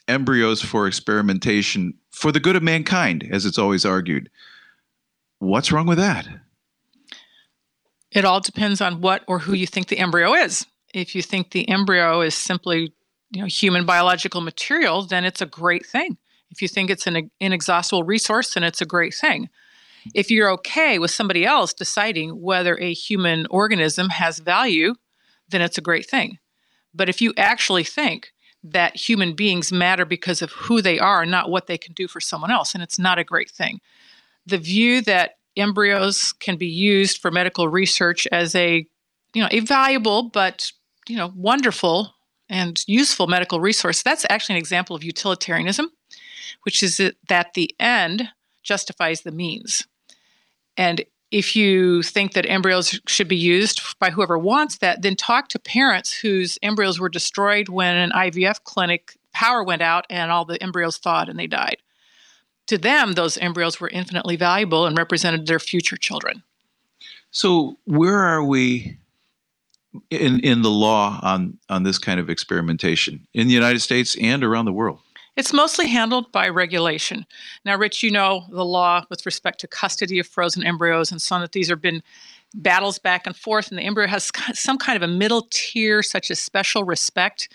embryos 0.08 0.60
for 0.60 0.88
experimentation 0.88 1.94
for 2.10 2.32
the 2.32 2.40
good 2.40 2.56
of 2.56 2.64
mankind, 2.64 3.24
as 3.30 3.46
it's 3.46 3.56
always 3.56 3.84
argued. 3.84 4.28
What's 5.38 5.70
wrong 5.70 5.86
with 5.86 5.98
that? 5.98 6.26
It 8.10 8.24
all 8.24 8.40
depends 8.40 8.80
on 8.80 9.00
what 9.00 9.22
or 9.26 9.40
who 9.40 9.52
you 9.52 9.66
think 9.66 9.88
the 9.88 9.98
embryo 9.98 10.34
is. 10.34 10.66
If 10.94 11.14
you 11.14 11.22
think 11.22 11.50
the 11.50 11.68
embryo 11.68 12.22
is 12.22 12.34
simply, 12.34 12.94
you 13.30 13.42
know, 13.42 13.46
human 13.46 13.84
biological 13.84 14.40
material, 14.40 15.02
then 15.02 15.24
it's 15.24 15.42
a 15.42 15.46
great 15.46 15.84
thing. 15.84 16.16
If 16.50 16.62
you 16.62 16.68
think 16.68 16.88
it's 16.88 17.06
an 17.06 17.30
inexhaustible 17.40 18.04
resource, 18.04 18.54
then 18.54 18.64
it's 18.64 18.80
a 18.80 18.86
great 18.86 19.14
thing. 19.14 19.50
If 20.14 20.30
you're 20.30 20.50
okay 20.52 20.98
with 20.98 21.10
somebody 21.10 21.44
else 21.44 21.74
deciding 21.74 22.40
whether 22.40 22.78
a 22.78 22.94
human 22.94 23.46
organism 23.50 24.08
has 24.10 24.38
value, 24.38 24.94
then 25.50 25.60
it's 25.60 25.76
a 25.76 25.82
great 25.82 26.08
thing. 26.08 26.38
But 26.94 27.08
if 27.10 27.20
you 27.20 27.34
actually 27.36 27.84
think 27.84 28.32
that 28.64 28.96
human 28.96 29.34
beings 29.34 29.70
matter 29.70 30.04
because 30.04 30.40
of 30.40 30.52
who 30.52 30.80
they 30.80 30.98
are, 30.98 31.26
not 31.26 31.50
what 31.50 31.66
they 31.66 31.78
can 31.78 31.92
do 31.92 32.08
for 32.08 32.20
someone 32.20 32.50
else, 32.50 32.74
and 32.74 32.82
it's 32.82 32.98
not 32.98 33.18
a 33.18 33.24
great 33.24 33.50
thing. 33.50 33.80
The 34.46 34.58
view 34.58 35.02
that 35.02 35.37
embryos 35.58 36.32
can 36.32 36.56
be 36.56 36.66
used 36.66 37.18
for 37.18 37.30
medical 37.30 37.68
research 37.68 38.26
as 38.32 38.54
a 38.54 38.86
you 39.34 39.42
know 39.42 39.48
a 39.50 39.60
valuable 39.60 40.24
but 40.24 40.70
you 41.08 41.16
know 41.16 41.32
wonderful 41.34 42.14
and 42.48 42.82
useful 42.86 43.26
medical 43.26 43.60
resource. 43.60 44.02
That's 44.02 44.24
actually 44.30 44.54
an 44.54 44.60
example 44.60 44.96
of 44.96 45.04
utilitarianism 45.04 45.90
which 46.62 46.82
is 46.82 47.00
that 47.28 47.54
the 47.54 47.74
end 47.78 48.28
justifies 48.62 49.22
the 49.22 49.32
means. 49.32 49.86
And 50.76 51.04
if 51.30 51.54
you 51.56 52.02
think 52.02 52.32
that 52.32 52.48
embryos 52.48 53.00
should 53.06 53.28
be 53.28 53.36
used 53.36 53.80
by 53.98 54.10
whoever 54.10 54.38
wants 54.38 54.78
that 54.78 55.02
then 55.02 55.14
talk 55.14 55.48
to 55.48 55.58
parents 55.58 56.12
whose 56.12 56.58
embryos 56.62 56.98
were 56.98 57.10
destroyed 57.10 57.68
when 57.68 57.96
an 57.96 58.10
ivf 58.12 58.62
clinic 58.64 59.18
power 59.34 59.62
went 59.62 59.82
out 59.82 60.06
and 60.08 60.30
all 60.30 60.46
the 60.46 60.62
embryos 60.62 60.96
thawed 60.96 61.28
and 61.28 61.38
they 61.38 61.46
died 61.46 61.76
to 62.68 62.78
them, 62.78 63.12
those 63.12 63.36
embryos 63.38 63.80
were 63.80 63.88
infinitely 63.88 64.36
valuable 64.36 64.86
and 64.86 64.96
represented 64.96 65.46
their 65.46 65.58
future 65.58 65.96
children. 65.96 66.42
So, 67.30 67.76
where 67.84 68.18
are 68.18 68.44
we 68.44 68.98
in, 70.10 70.40
in 70.40 70.62
the 70.62 70.70
law 70.70 71.18
on, 71.22 71.58
on 71.68 71.82
this 71.82 71.98
kind 71.98 72.20
of 72.20 72.30
experimentation 72.30 73.26
in 73.34 73.48
the 73.48 73.54
United 73.54 73.80
States 73.80 74.16
and 74.20 74.44
around 74.44 74.64
the 74.66 74.72
world? 74.72 75.00
It's 75.36 75.52
mostly 75.52 75.86
handled 75.86 76.32
by 76.32 76.48
regulation. 76.48 77.24
Now, 77.64 77.76
Rich, 77.76 78.02
you 78.02 78.10
know 78.10 78.46
the 78.50 78.64
law 78.64 79.04
with 79.08 79.24
respect 79.24 79.60
to 79.60 79.68
custody 79.68 80.18
of 80.18 80.26
frozen 80.26 80.64
embryos 80.64 81.12
and 81.12 81.22
so 81.22 81.36
on, 81.36 81.42
that 81.42 81.52
these 81.52 81.68
have 81.68 81.80
been 81.80 82.02
battles 82.54 82.98
back 82.98 83.26
and 83.26 83.36
forth, 83.36 83.68
and 83.68 83.78
the 83.78 83.82
embryo 83.82 84.08
has 84.08 84.30
some 84.54 84.78
kind 84.78 84.96
of 84.96 85.08
a 85.08 85.12
middle 85.12 85.46
tier, 85.50 86.02
such 86.02 86.30
as 86.30 86.38
special 86.40 86.84
respect. 86.84 87.48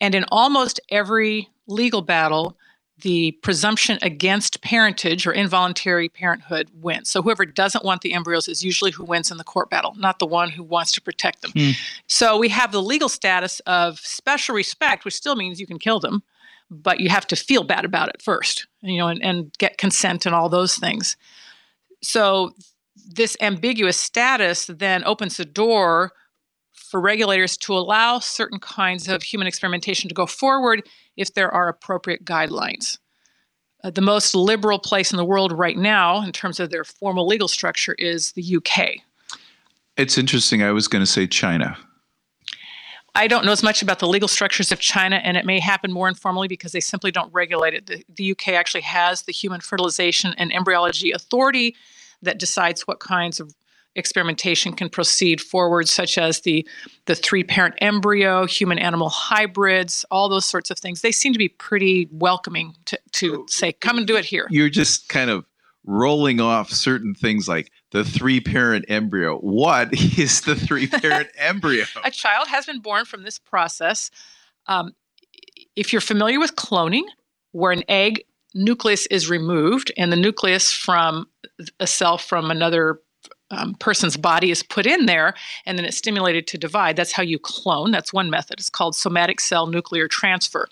And 0.00 0.14
in 0.14 0.24
almost 0.30 0.80
every 0.90 1.48
legal 1.66 2.02
battle, 2.02 2.56
the 3.00 3.32
presumption 3.42 3.98
against 4.02 4.60
parentage 4.62 5.26
or 5.26 5.32
involuntary 5.32 6.08
parenthood 6.08 6.70
wins. 6.74 7.10
So 7.10 7.22
whoever 7.22 7.44
doesn't 7.44 7.84
want 7.84 8.02
the 8.02 8.12
embryos 8.12 8.48
is 8.48 8.64
usually 8.64 8.92
who 8.92 9.04
wins 9.04 9.30
in 9.30 9.36
the 9.36 9.44
court 9.44 9.68
battle, 9.68 9.94
not 9.96 10.20
the 10.20 10.26
one 10.26 10.50
who 10.50 10.62
wants 10.62 10.92
to 10.92 11.02
protect 11.02 11.42
them. 11.42 11.50
Mm. 11.52 11.76
So 12.06 12.38
we 12.38 12.48
have 12.50 12.70
the 12.70 12.82
legal 12.82 13.08
status 13.08 13.60
of 13.66 13.98
special 13.98 14.54
respect, 14.54 15.04
which 15.04 15.14
still 15.14 15.34
means 15.34 15.60
you 15.60 15.66
can 15.66 15.78
kill 15.78 15.98
them, 15.98 16.22
but 16.70 17.00
you 17.00 17.08
have 17.08 17.26
to 17.26 17.36
feel 17.36 17.64
bad 17.64 17.84
about 17.84 18.08
it 18.10 18.22
first, 18.22 18.68
you 18.80 18.98
know, 18.98 19.08
and, 19.08 19.22
and 19.22 19.52
get 19.58 19.76
consent 19.76 20.24
and 20.24 20.34
all 20.34 20.48
those 20.48 20.76
things. 20.76 21.16
So 22.00 22.52
this 23.06 23.36
ambiguous 23.40 23.98
status 23.98 24.66
then 24.66 25.04
opens 25.04 25.36
the 25.36 25.44
door 25.44 26.12
for 26.88 27.00
regulators 27.00 27.56
to 27.56 27.72
allow 27.72 28.18
certain 28.18 28.58
kinds 28.58 29.08
of 29.08 29.22
human 29.22 29.46
experimentation 29.46 30.08
to 30.08 30.14
go 30.14 30.26
forward 30.26 30.86
if 31.16 31.34
there 31.34 31.52
are 31.52 31.68
appropriate 31.68 32.24
guidelines. 32.24 32.98
Uh, 33.82 33.90
the 33.90 34.00
most 34.00 34.34
liberal 34.34 34.78
place 34.78 35.10
in 35.10 35.16
the 35.16 35.24
world 35.24 35.52
right 35.52 35.76
now, 35.76 36.22
in 36.22 36.32
terms 36.32 36.60
of 36.60 36.70
their 36.70 36.84
formal 36.84 37.26
legal 37.26 37.48
structure, 37.48 37.94
is 37.98 38.32
the 38.32 38.56
UK. 38.56 39.00
It's 39.96 40.18
interesting. 40.18 40.62
I 40.62 40.72
was 40.72 40.88
going 40.88 41.02
to 41.02 41.10
say 41.10 41.26
China. 41.26 41.76
I 43.16 43.28
don't 43.28 43.44
know 43.44 43.52
as 43.52 43.62
much 43.62 43.80
about 43.80 44.00
the 44.00 44.08
legal 44.08 44.26
structures 44.26 44.72
of 44.72 44.80
China, 44.80 45.16
and 45.16 45.36
it 45.36 45.46
may 45.46 45.60
happen 45.60 45.92
more 45.92 46.08
informally 46.08 46.48
because 46.48 46.72
they 46.72 46.80
simply 46.80 47.12
don't 47.12 47.32
regulate 47.32 47.74
it. 47.74 47.86
The, 47.86 48.04
the 48.08 48.32
UK 48.32 48.48
actually 48.48 48.80
has 48.80 49.22
the 49.22 49.32
Human 49.32 49.60
Fertilization 49.60 50.34
and 50.36 50.52
Embryology 50.52 51.12
Authority 51.12 51.76
that 52.22 52.38
decides 52.38 52.82
what 52.88 52.98
kinds 53.00 53.38
of 53.38 53.54
experimentation 53.96 54.72
can 54.72 54.88
proceed 54.88 55.40
forward, 55.40 55.88
such 55.88 56.18
as 56.18 56.40
the 56.40 56.66
the 57.06 57.14
three 57.14 57.44
parent 57.44 57.74
embryo, 57.78 58.46
human 58.46 58.78
animal 58.78 59.08
hybrids, 59.08 60.04
all 60.10 60.28
those 60.28 60.46
sorts 60.46 60.70
of 60.70 60.78
things. 60.78 61.00
They 61.00 61.12
seem 61.12 61.32
to 61.32 61.38
be 61.38 61.48
pretty 61.48 62.08
welcoming 62.10 62.74
to, 62.86 62.98
to 63.12 63.46
say, 63.48 63.72
come 63.72 63.98
and 63.98 64.06
do 64.06 64.16
it 64.16 64.24
here. 64.24 64.46
You're 64.50 64.70
just 64.70 65.08
kind 65.08 65.30
of 65.30 65.44
rolling 65.86 66.40
off 66.40 66.70
certain 66.70 67.14
things 67.14 67.46
like 67.46 67.70
the 67.90 68.04
three 68.04 68.40
parent 68.40 68.86
embryo. 68.88 69.38
What 69.38 69.92
is 70.18 70.42
the 70.42 70.56
three 70.56 70.86
parent 70.86 71.28
embryo? 71.38 71.84
A 72.04 72.10
child 72.10 72.48
has 72.48 72.66
been 72.66 72.80
born 72.80 73.04
from 73.04 73.22
this 73.22 73.38
process. 73.38 74.10
Um, 74.66 74.92
if 75.76 75.92
you're 75.92 76.00
familiar 76.00 76.40
with 76.40 76.56
cloning, 76.56 77.04
where 77.52 77.72
an 77.72 77.84
egg 77.88 78.24
nucleus 78.54 79.06
is 79.06 79.28
removed 79.28 79.92
and 79.96 80.12
the 80.12 80.16
nucleus 80.16 80.72
from 80.72 81.26
a 81.80 81.86
cell 81.86 82.18
from 82.18 82.50
another 82.50 83.00
um, 83.54 83.74
person's 83.74 84.16
body 84.16 84.50
is 84.50 84.62
put 84.62 84.86
in 84.86 85.06
there 85.06 85.34
and 85.66 85.78
then 85.78 85.84
it's 85.84 85.96
stimulated 85.96 86.46
to 86.48 86.58
divide. 86.58 86.96
That's 86.96 87.12
how 87.12 87.22
you 87.22 87.38
clone. 87.38 87.90
That's 87.90 88.12
one 88.12 88.30
method. 88.30 88.58
It's 88.58 88.70
called 88.70 88.96
somatic 88.96 89.40
cell 89.40 89.66
nuclear 89.66 90.08
transfer. 90.08 90.68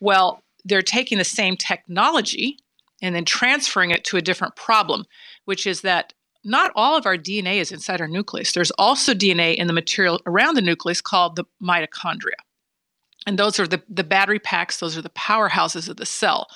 Well, 0.00 0.42
they're 0.64 0.82
taking 0.82 1.18
the 1.18 1.24
same 1.24 1.56
technology 1.56 2.58
and 3.02 3.14
then 3.14 3.24
transferring 3.24 3.90
it 3.90 4.04
to 4.04 4.16
a 4.16 4.22
different 4.22 4.56
problem, 4.56 5.04
which 5.44 5.66
is 5.66 5.82
that 5.82 6.14
not 6.44 6.72
all 6.74 6.96
of 6.96 7.06
our 7.06 7.16
DNA 7.16 7.56
is 7.56 7.72
inside 7.72 8.00
our 8.00 8.08
nucleus. 8.08 8.52
There's 8.52 8.70
also 8.72 9.14
DNA 9.14 9.54
in 9.54 9.66
the 9.66 9.72
material 9.72 10.20
around 10.26 10.54
the 10.54 10.62
nucleus 10.62 11.00
called 11.00 11.36
the 11.36 11.44
mitochondria. 11.62 12.40
And 13.26 13.38
those 13.38 13.58
are 13.58 13.66
the, 13.66 13.82
the 13.88 14.04
battery 14.04 14.38
packs, 14.38 14.78
those 14.78 14.96
are 14.96 15.02
the 15.02 15.10
powerhouses 15.10 15.88
of 15.88 15.96
the 15.96 16.06
cell. 16.06 16.48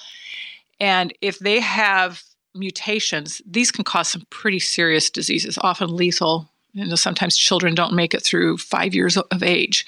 And 0.78 1.12
if 1.20 1.38
they 1.38 1.60
have 1.60 2.22
mutations, 2.58 3.40
these 3.46 3.70
can 3.70 3.84
cause 3.84 4.08
some 4.08 4.22
pretty 4.30 4.58
serious 4.58 5.10
diseases, 5.10 5.58
often 5.62 5.94
lethal. 5.94 6.48
You 6.72 6.84
know, 6.84 6.94
sometimes 6.96 7.36
children 7.36 7.74
don't 7.74 7.94
make 7.94 8.14
it 8.14 8.22
through 8.22 8.58
five 8.58 8.94
years 8.94 9.16
of 9.16 9.42
age. 9.42 9.86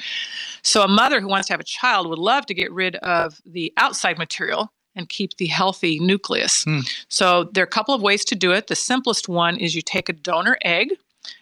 So, 0.63 0.83
a 0.83 0.89
mother 0.89 1.21
who 1.21 1.29
wants 1.29 1.49
to 1.49 1.53
have 1.53 1.61
a 1.61 1.65
child 1.65 2.09
would 2.09 2.19
love 2.19 2.47
to 2.47 2.55
get 2.55 2.73
rid 2.73 2.97
of 2.97 3.41
the 3.45 3.73
outside 3.77 4.19
material 4.19 4.73
and 4.97 5.09
keep 5.09 5.37
the 5.37 5.47
healthy 5.47 6.01
nucleus. 6.01 6.65
Hmm. 6.65 6.81
So, 7.09 7.45
there 7.53 7.63
are 7.63 7.67
a 7.67 7.71
couple 7.71 7.95
of 7.95 8.03
ways 8.03 8.25
to 8.27 8.35
do 8.35 8.53
it. 8.53 8.67
The 8.67 8.77
simplest 8.77 9.29
one 9.29 9.57
is 9.57 9.75
you 9.75 9.83
take 9.83 10.09
a 10.09 10.15
donor 10.15 10.57
egg, 10.63 10.93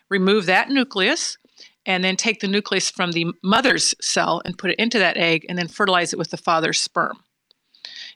remove 0.08 0.46
that 0.46 0.70
nucleus, 0.70 1.38
and 1.86 2.04
then 2.04 2.16
take 2.16 2.40
the 2.40 2.48
nucleus 2.48 2.90
from 2.90 3.12
the 3.12 3.26
mother's 3.42 3.94
cell 4.00 4.42
and 4.44 4.58
put 4.58 4.70
it 4.70 4.78
into 4.78 4.98
that 4.98 5.16
egg, 5.16 5.46
and 5.48 5.56
then 5.56 5.68
fertilize 5.68 6.12
it 6.12 6.18
with 6.18 6.30
the 6.30 6.36
father's 6.36 6.80
sperm. 6.80 7.18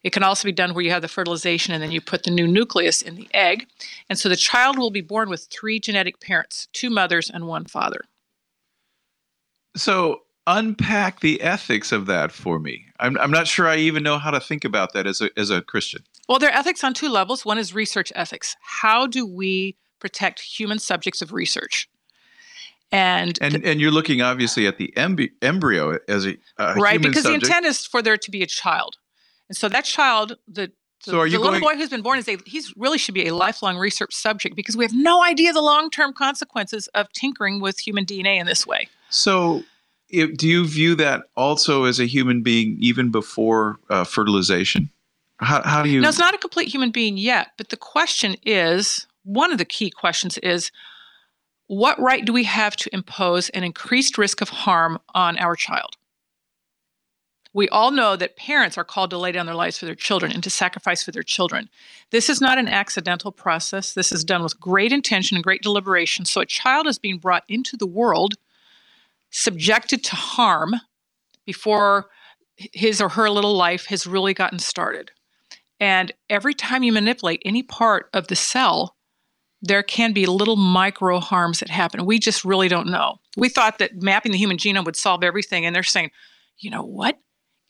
It 0.02 0.12
can 0.12 0.22
also 0.22 0.48
be 0.48 0.52
done 0.52 0.74
where 0.74 0.84
you 0.84 0.90
have 0.90 1.02
the 1.02 1.08
fertilization 1.08 1.72
and 1.72 1.82
then 1.82 1.92
you 1.92 2.00
put 2.00 2.24
the 2.24 2.30
new 2.30 2.46
nucleus 2.46 3.02
in 3.02 3.14
the 3.14 3.28
egg. 3.32 3.66
And 4.08 4.18
so 4.18 4.28
the 4.28 4.36
child 4.36 4.78
will 4.78 4.90
be 4.90 5.00
born 5.00 5.28
with 5.28 5.48
three 5.50 5.78
genetic 5.78 6.20
parents 6.20 6.68
two 6.72 6.90
mothers 6.90 7.30
and 7.30 7.46
one 7.46 7.66
father. 7.66 8.02
So 9.76 10.22
unpack 10.46 11.20
the 11.20 11.40
ethics 11.40 11.92
of 11.92 12.06
that 12.06 12.32
for 12.32 12.58
me. 12.58 12.86
I'm, 12.98 13.16
I'm 13.18 13.30
not 13.30 13.46
sure 13.46 13.68
I 13.68 13.76
even 13.76 14.02
know 14.02 14.18
how 14.18 14.32
to 14.32 14.40
think 14.40 14.64
about 14.64 14.92
that 14.92 15.06
as 15.06 15.20
a, 15.20 15.30
as 15.38 15.50
a 15.50 15.62
Christian. 15.62 16.02
Well, 16.28 16.38
there 16.38 16.50
are 16.50 16.58
ethics 16.58 16.82
on 16.82 16.94
two 16.94 17.08
levels. 17.08 17.44
One 17.44 17.58
is 17.58 17.72
research 17.74 18.12
ethics. 18.14 18.56
How 18.60 19.06
do 19.06 19.24
we 19.24 19.76
protect 20.00 20.40
human 20.40 20.78
subjects 20.80 21.22
of 21.22 21.32
research? 21.32 21.88
And, 22.90 23.38
and, 23.40 23.54
th- 23.54 23.64
and 23.64 23.80
you're 23.80 23.92
looking 23.92 24.20
obviously 24.20 24.66
at 24.66 24.76
the 24.76 24.92
embryo 24.96 25.98
as 26.08 26.26
a, 26.26 26.36
right 26.58 27.00
because 27.00 27.22
subject. 27.22 27.42
the 27.44 27.46
intent 27.46 27.66
is 27.66 27.86
for 27.86 28.02
there 28.02 28.18
to 28.18 28.30
be 28.30 28.42
a 28.42 28.46
child 28.46 28.98
and 29.48 29.56
so 29.56 29.68
that 29.68 29.84
child, 29.84 30.36
the 30.48 30.72
so 31.00 31.28
the 31.28 31.38
little 31.38 31.58
boy 31.58 31.74
who's 31.74 31.90
been 31.90 32.02
born 32.02 32.18
is 32.18 32.28
a 32.28 32.38
he's 32.46 32.72
really 32.76 32.96
should 32.96 33.14
be 33.14 33.26
a 33.26 33.34
lifelong 33.34 33.76
research 33.76 34.14
subject 34.14 34.54
because 34.54 34.76
we 34.76 34.84
have 34.84 34.94
no 34.94 35.24
idea 35.24 35.52
the 35.52 35.60
long 35.60 35.90
term 35.90 36.12
consequences 36.12 36.86
of 36.88 37.12
tinkering 37.12 37.60
with 37.60 37.78
human 37.78 38.06
DNA 38.06 38.38
in 38.38 38.46
this 38.46 38.66
way. 38.66 38.88
So, 39.10 39.64
if, 40.08 40.36
do 40.36 40.48
you 40.48 40.66
view 40.66 40.94
that 40.96 41.22
also 41.36 41.84
as 41.84 41.98
a 41.98 42.06
human 42.06 42.42
being 42.42 42.76
even 42.78 43.10
before 43.10 43.80
uh, 43.90 44.04
fertilization? 44.04 44.90
How, 45.38 45.62
how 45.62 45.82
do 45.82 45.88
you? 45.88 46.00
No, 46.00 46.08
it's 46.08 46.20
not 46.20 46.34
a 46.34 46.38
complete 46.38 46.68
human 46.68 46.92
being 46.92 47.16
yet. 47.16 47.48
But 47.58 47.70
the 47.70 47.76
question 47.76 48.36
is 48.44 49.06
one 49.24 49.50
of 49.50 49.58
the 49.58 49.64
key 49.64 49.90
questions 49.90 50.38
is 50.38 50.70
what 51.66 51.98
right 51.98 52.24
do 52.24 52.32
we 52.32 52.44
have 52.44 52.76
to 52.76 52.94
impose 52.94 53.48
an 53.50 53.64
increased 53.64 54.18
risk 54.18 54.40
of 54.40 54.50
harm 54.50 54.98
on 55.14 55.36
our 55.38 55.56
child? 55.56 55.96
We 57.54 57.68
all 57.68 57.90
know 57.90 58.16
that 58.16 58.36
parents 58.36 58.78
are 58.78 58.84
called 58.84 59.10
to 59.10 59.18
lay 59.18 59.32
down 59.32 59.46
their 59.46 59.54
lives 59.54 59.78
for 59.78 59.84
their 59.84 59.94
children 59.94 60.32
and 60.32 60.42
to 60.42 60.50
sacrifice 60.50 61.02
for 61.02 61.12
their 61.12 61.22
children. 61.22 61.68
This 62.10 62.30
is 62.30 62.40
not 62.40 62.58
an 62.58 62.68
accidental 62.68 63.30
process. 63.30 63.92
This 63.92 64.10
is 64.10 64.24
done 64.24 64.42
with 64.42 64.58
great 64.58 64.92
intention 64.92 65.36
and 65.36 65.44
great 65.44 65.62
deliberation. 65.62 66.24
So 66.24 66.40
a 66.40 66.46
child 66.46 66.86
is 66.86 66.98
being 66.98 67.18
brought 67.18 67.44
into 67.48 67.76
the 67.76 67.86
world 67.86 68.34
subjected 69.30 70.02
to 70.04 70.16
harm 70.16 70.74
before 71.44 72.06
his 72.56 73.00
or 73.00 73.10
her 73.10 73.28
little 73.28 73.54
life 73.54 73.86
has 73.86 74.06
really 74.06 74.34
gotten 74.34 74.58
started. 74.58 75.10
And 75.80 76.12
every 76.30 76.54
time 76.54 76.82
you 76.82 76.92
manipulate 76.92 77.42
any 77.44 77.62
part 77.62 78.08
of 78.12 78.28
the 78.28 78.36
cell, 78.36 78.94
there 79.60 79.82
can 79.82 80.12
be 80.12 80.26
little 80.26 80.56
micro 80.56 81.18
harms 81.20 81.60
that 81.60 81.70
happen. 81.70 82.04
We 82.04 82.18
just 82.18 82.44
really 82.44 82.68
don't 82.68 82.88
know. 82.88 83.18
We 83.36 83.48
thought 83.48 83.78
that 83.78 84.02
mapping 84.02 84.32
the 84.32 84.38
human 84.38 84.58
genome 84.58 84.84
would 84.84 84.96
solve 84.96 85.24
everything, 85.24 85.64
and 85.64 85.74
they're 85.74 85.82
saying, 85.82 86.10
you 86.58 86.70
know 86.70 86.82
what? 86.82 87.18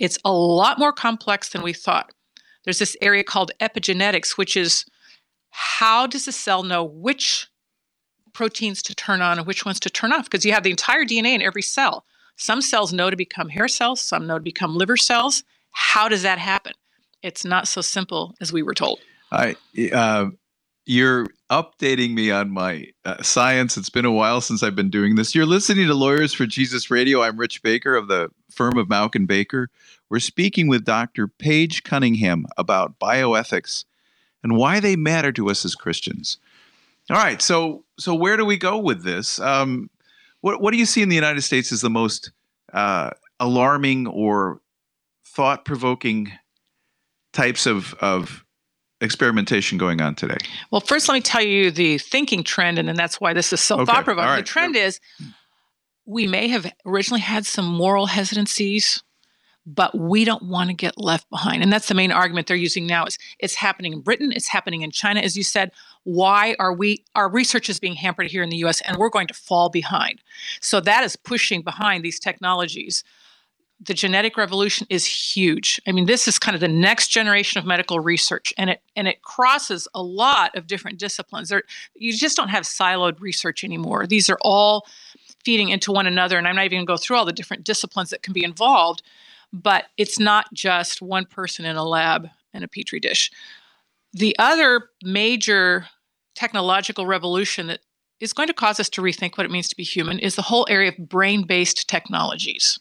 It's 0.02 0.18
a 0.24 0.32
lot 0.32 0.80
more 0.80 0.92
complex 0.92 1.50
than 1.50 1.62
we 1.62 1.72
thought. 1.72 2.12
There's 2.64 2.80
this 2.80 2.96
area 3.00 3.22
called 3.22 3.52
epigenetics, 3.60 4.36
which 4.36 4.56
is 4.56 4.84
how 5.50 6.08
does 6.08 6.24
the 6.24 6.32
cell 6.32 6.64
know 6.64 6.82
which 6.82 7.46
proteins 8.32 8.82
to 8.82 8.96
turn 8.96 9.22
on 9.22 9.38
and 9.38 9.46
which 9.46 9.64
ones 9.64 9.78
to 9.78 9.90
turn 9.90 10.12
off? 10.12 10.24
Because 10.24 10.44
you 10.44 10.52
have 10.52 10.64
the 10.64 10.72
entire 10.72 11.04
DNA 11.04 11.34
in 11.34 11.40
every 11.40 11.62
cell. 11.62 12.04
Some 12.36 12.60
cells 12.60 12.92
know 12.92 13.10
to 13.10 13.16
become 13.16 13.48
hair 13.48 13.68
cells, 13.68 14.00
some 14.00 14.26
know 14.26 14.38
to 14.38 14.42
become 14.42 14.74
liver 14.74 14.96
cells. 14.96 15.44
How 15.70 16.08
does 16.08 16.22
that 16.22 16.40
happen? 16.40 16.72
It's 17.22 17.44
not 17.44 17.68
so 17.68 17.80
simple 17.80 18.34
as 18.40 18.52
we 18.52 18.64
were 18.64 18.74
told. 18.74 18.98
I, 19.30 19.54
uh, 19.92 20.30
you're 20.84 21.26
updating 21.50 22.14
me 22.14 22.30
on 22.30 22.50
my 22.50 22.88
uh, 23.04 23.22
science. 23.22 23.76
It's 23.76 23.90
been 23.90 24.04
a 24.04 24.12
while 24.12 24.40
since 24.40 24.62
I've 24.62 24.74
been 24.74 24.90
doing 24.90 25.14
this. 25.14 25.34
You're 25.34 25.46
listening 25.46 25.86
to 25.86 25.94
Lawyers 25.94 26.34
for 26.34 26.46
Jesus 26.46 26.90
Radio. 26.90 27.22
I'm 27.22 27.38
Rich 27.38 27.62
Baker 27.62 27.94
of 27.94 28.08
the 28.08 28.30
firm 28.50 28.76
of 28.78 28.88
Mauck 28.88 29.14
and 29.14 29.28
Baker. 29.28 29.68
We're 30.10 30.18
speaking 30.18 30.68
with 30.68 30.84
Dr. 30.84 31.28
Paige 31.28 31.84
Cunningham 31.84 32.46
about 32.56 32.98
bioethics 32.98 33.84
and 34.42 34.56
why 34.56 34.80
they 34.80 34.96
matter 34.96 35.32
to 35.32 35.50
us 35.50 35.64
as 35.64 35.74
Christians. 35.74 36.38
All 37.10 37.16
right, 37.16 37.40
so 37.40 37.84
so 37.98 38.14
where 38.14 38.36
do 38.36 38.44
we 38.44 38.56
go 38.56 38.78
with 38.78 39.04
this? 39.04 39.40
Um, 39.40 39.90
what 40.40 40.60
what 40.60 40.72
do 40.72 40.78
you 40.78 40.86
see 40.86 41.02
in 41.02 41.08
the 41.08 41.14
United 41.14 41.42
States 41.42 41.72
as 41.72 41.80
the 41.80 41.90
most 41.90 42.32
uh, 42.72 43.10
alarming 43.40 44.06
or 44.06 44.60
thought 45.24 45.64
provoking 45.64 46.32
types 47.32 47.66
of 47.66 47.94
of 47.94 48.44
experimentation 49.02 49.78
going 49.78 50.00
on 50.00 50.14
today? 50.14 50.38
Well, 50.70 50.80
first, 50.80 51.08
let 51.08 51.14
me 51.14 51.20
tell 51.20 51.42
you 51.42 51.70
the 51.70 51.98
thinking 51.98 52.42
trend, 52.42 52.78
and 52.78 52.88
then 52.88 52.96
that's 52.96 53.20
why 53.20 53.32
this 53.32 53.52
is 53.52 53.60
so 53.60 53.76
okay. 53.80 53.92
thought 53.92 54.04
provoking. 54.04 54.30
Right. 54.30 54.36
The 54.38 54.42
trend 54.42 54.76
is 54.76 55.00
we 56.06 56.26
may 56.26 56.48
have 56.48 56.70
originally 56.86 57.20
had 57.20 57.46
some 57.46 57.66
moral 57.66 58.06
hesitancies 58.06 59.02
but 59.64 59.96
we 59.96 60.24
don't 60.24 60.42
want 60.42 60.68
to 60.68 60.74
get 60.74 60.98
left 60.98 61.28
behind 61.30 61.62
and 61.62 61.72
that's 61.72 61.88
the 61.88 61.94
main 61.94 62.10
argument 62.10 62.46
they're 62.46 62.56
using 62.56 62.86
now 62.86 63.04
is 63.04 63.16
it's 63.38 63.54
happening 63.54 63.92
in 63.92 64.00
britain 64.00 64.32
it's 64.32 64.48
happening 64.48 64.82
in 64.82 64.90
china 64.90 65.20
as 65.20 65.36
you 65.36 65.42
said 65.42 65.70
why 66.04 66.56
are 66.58 66.72
we 66.72 67.04
our 67.14 67.28
research 67.28 67.68
is 67.68 67.78
being 67.78 67.94
hampered 67.94 68.26
here 68.26 68.42
in 68.42 68.50
the 68.50 68.56
us 68.56 68.80
and 68.82 68.96
we're 68.96 69.08
going 69.08 69.28
to 69.28 69.34
fall 69.34 69.68
behind 69.68 70.20
so 70.60 70.80
that 70.80 71.04
is 71.04 71.16
pushing 71.16 71.62
behind 71.62 72.04
these 72.04 72.18
technologies 72.18 73.04
the 73.84 73.94
genetic 73.94 74.36
revolution 74.36 74.86
is 74.90 75.04
huge. 75.04 75.80
I 75.88 75.92
mean, 75.92 76.06
this 76.06 76.28
is 76.28 76.38
kind 76.38 76.54
of 76.54 76.60
the 76.60 76.68
next 76.68 77.08
generation 77.08 77.58
of 77.58 77.66
medical 77.66 77.98
research, 77.98 78.54
and 78.56 78.70
it 78.70 78.82
and 78.94 79.08
it 79.08 79.22
crosses 79.22 79.88
a 79.94 80.02
lot 80.02 80.54
of 80.56 80.66
different 80.66 80.98
disciplines. 80.98 81.48
There, 81.48 81.62
you 81.94 82.16
just 82.16 82.36
don't 82.36 82.48
have 82.48 82.64
siloed 82.64 83.20
research 83.20 83.64
anymore. 83.64 84.06
These 84.06 84.30
are 84.30 84.38
all 84.42 84.86
feeding 85.44 85.70
into 85.70 85.90
one 85.90 86.06
another, 86.06 86.38
and 86.38 86.46
I'm 86.46 86.54
not 86.54 86.64
even 86.64 86.78
going 86.78 86.86
to 86.86 86.92
go 86.92 86.96
through 86.96 87.16
all 87.16 87.24
the 87.24 87.32
different 87.32 87.64
disciplines 87.64 88.10
that 88.10 88.22
can 88.22 88.32
be 88.32 88.44
involved. 88.44 89.02
But 89.52 89.86
it's 89.98 90.18
not 90.18 90.46
just 90.54 91.02
one 91.02 91.26
person 91.26 91.64
in 91.64 91.76
a 91.76 91.84
lab 91.84 92.28
and 92.54 92.64
a 92.64 92.68
petri 92.68 93.00
dish. 93.00 93.30
The 94.12 94.36
other 94.38 94.88
major 95.02 95.88
technological 96.34 97.04
revolution 97.04 97.66
that 97.66 97.80
is 98.20 98.32
going 98.32 98.48
to 98.48 98.54
cause 98.54 98.78
us 98.78 98.88
to 98.90 99.02
rethink 99.02 99.36
what 99.36 99.44
it 99.44 99.50
means 99.50 99.68
to 99.68 99.76
be 99.76 99.82
human 99.82 100.18
is 100.20 100.36
the 100.36 100.42
whole 100.42 100.66
area 100.70 100.90
of 100.90 101.08
brain-based 101.08 101.88
technologies 101.88 102.78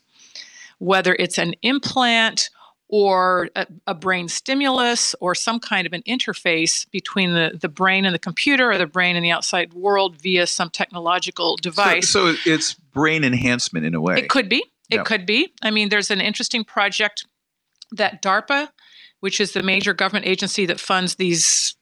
whether 0.81 1.15
it's 1.19 1.37
an 1.37 1.53
implant 1.61 2.49
or 2.89 3.49
a, 3.55 3.67
a, 3.85 3.93
brain 3.93 4.27
stimulus 4.27 5.15
or 5.21 5.35
some 5.35 5.59
kind 5.59 5.85
of 5.85 5.93
an 5.93 6.01
interface 6.07 6.89
between 6.89 7.33
the, 7.33 7.57
the 7.61 7.69
brain 7.69 8.03
and 8.03 8.15
the 8.15 8.19
computer 8.19 8.71
or 8.71 8.79
the 8.79 8.87
brain 8.87 9.15
and 9.15 9.23
the 9.23 9.29
outside 9.29 9.73
world 9.73 10.19
via 10.19 10.47
some 10.47 10.71
technological 10.71 11.55
device. 11.57 12.09
So, 12.09 12.33
so 12.33 12.39
it's 12.47 12.73
brain 12.73 13.23
enhancement 13.23 13.85
in 13.85 13.93
a 13.93 14.01
way. 14.01 14.17
It 14.17 14.27
could 14.27 14.49
be. 14.49 14.65
It 14.89 14.95
yep. 14.95 15.05
could 15.05 15.25
be. 15.27 15.53
I 15.61 15.69
mean, 15.69 15.89
there's 15.89 16.09
an 16.09 16.19
interesting 16.19 16.63
project 16.63 17.25
that 17.91 18.23
DARPA, 18.23 18.69
which 19.19 19.39
is 19.39 19.51
the 19.51 19.61
major 19.61 19.93
government 19.93 20.25
agency 20.25 20.65
that 20.65 20.79
funds 20.79 21.15
these 21.15 21.75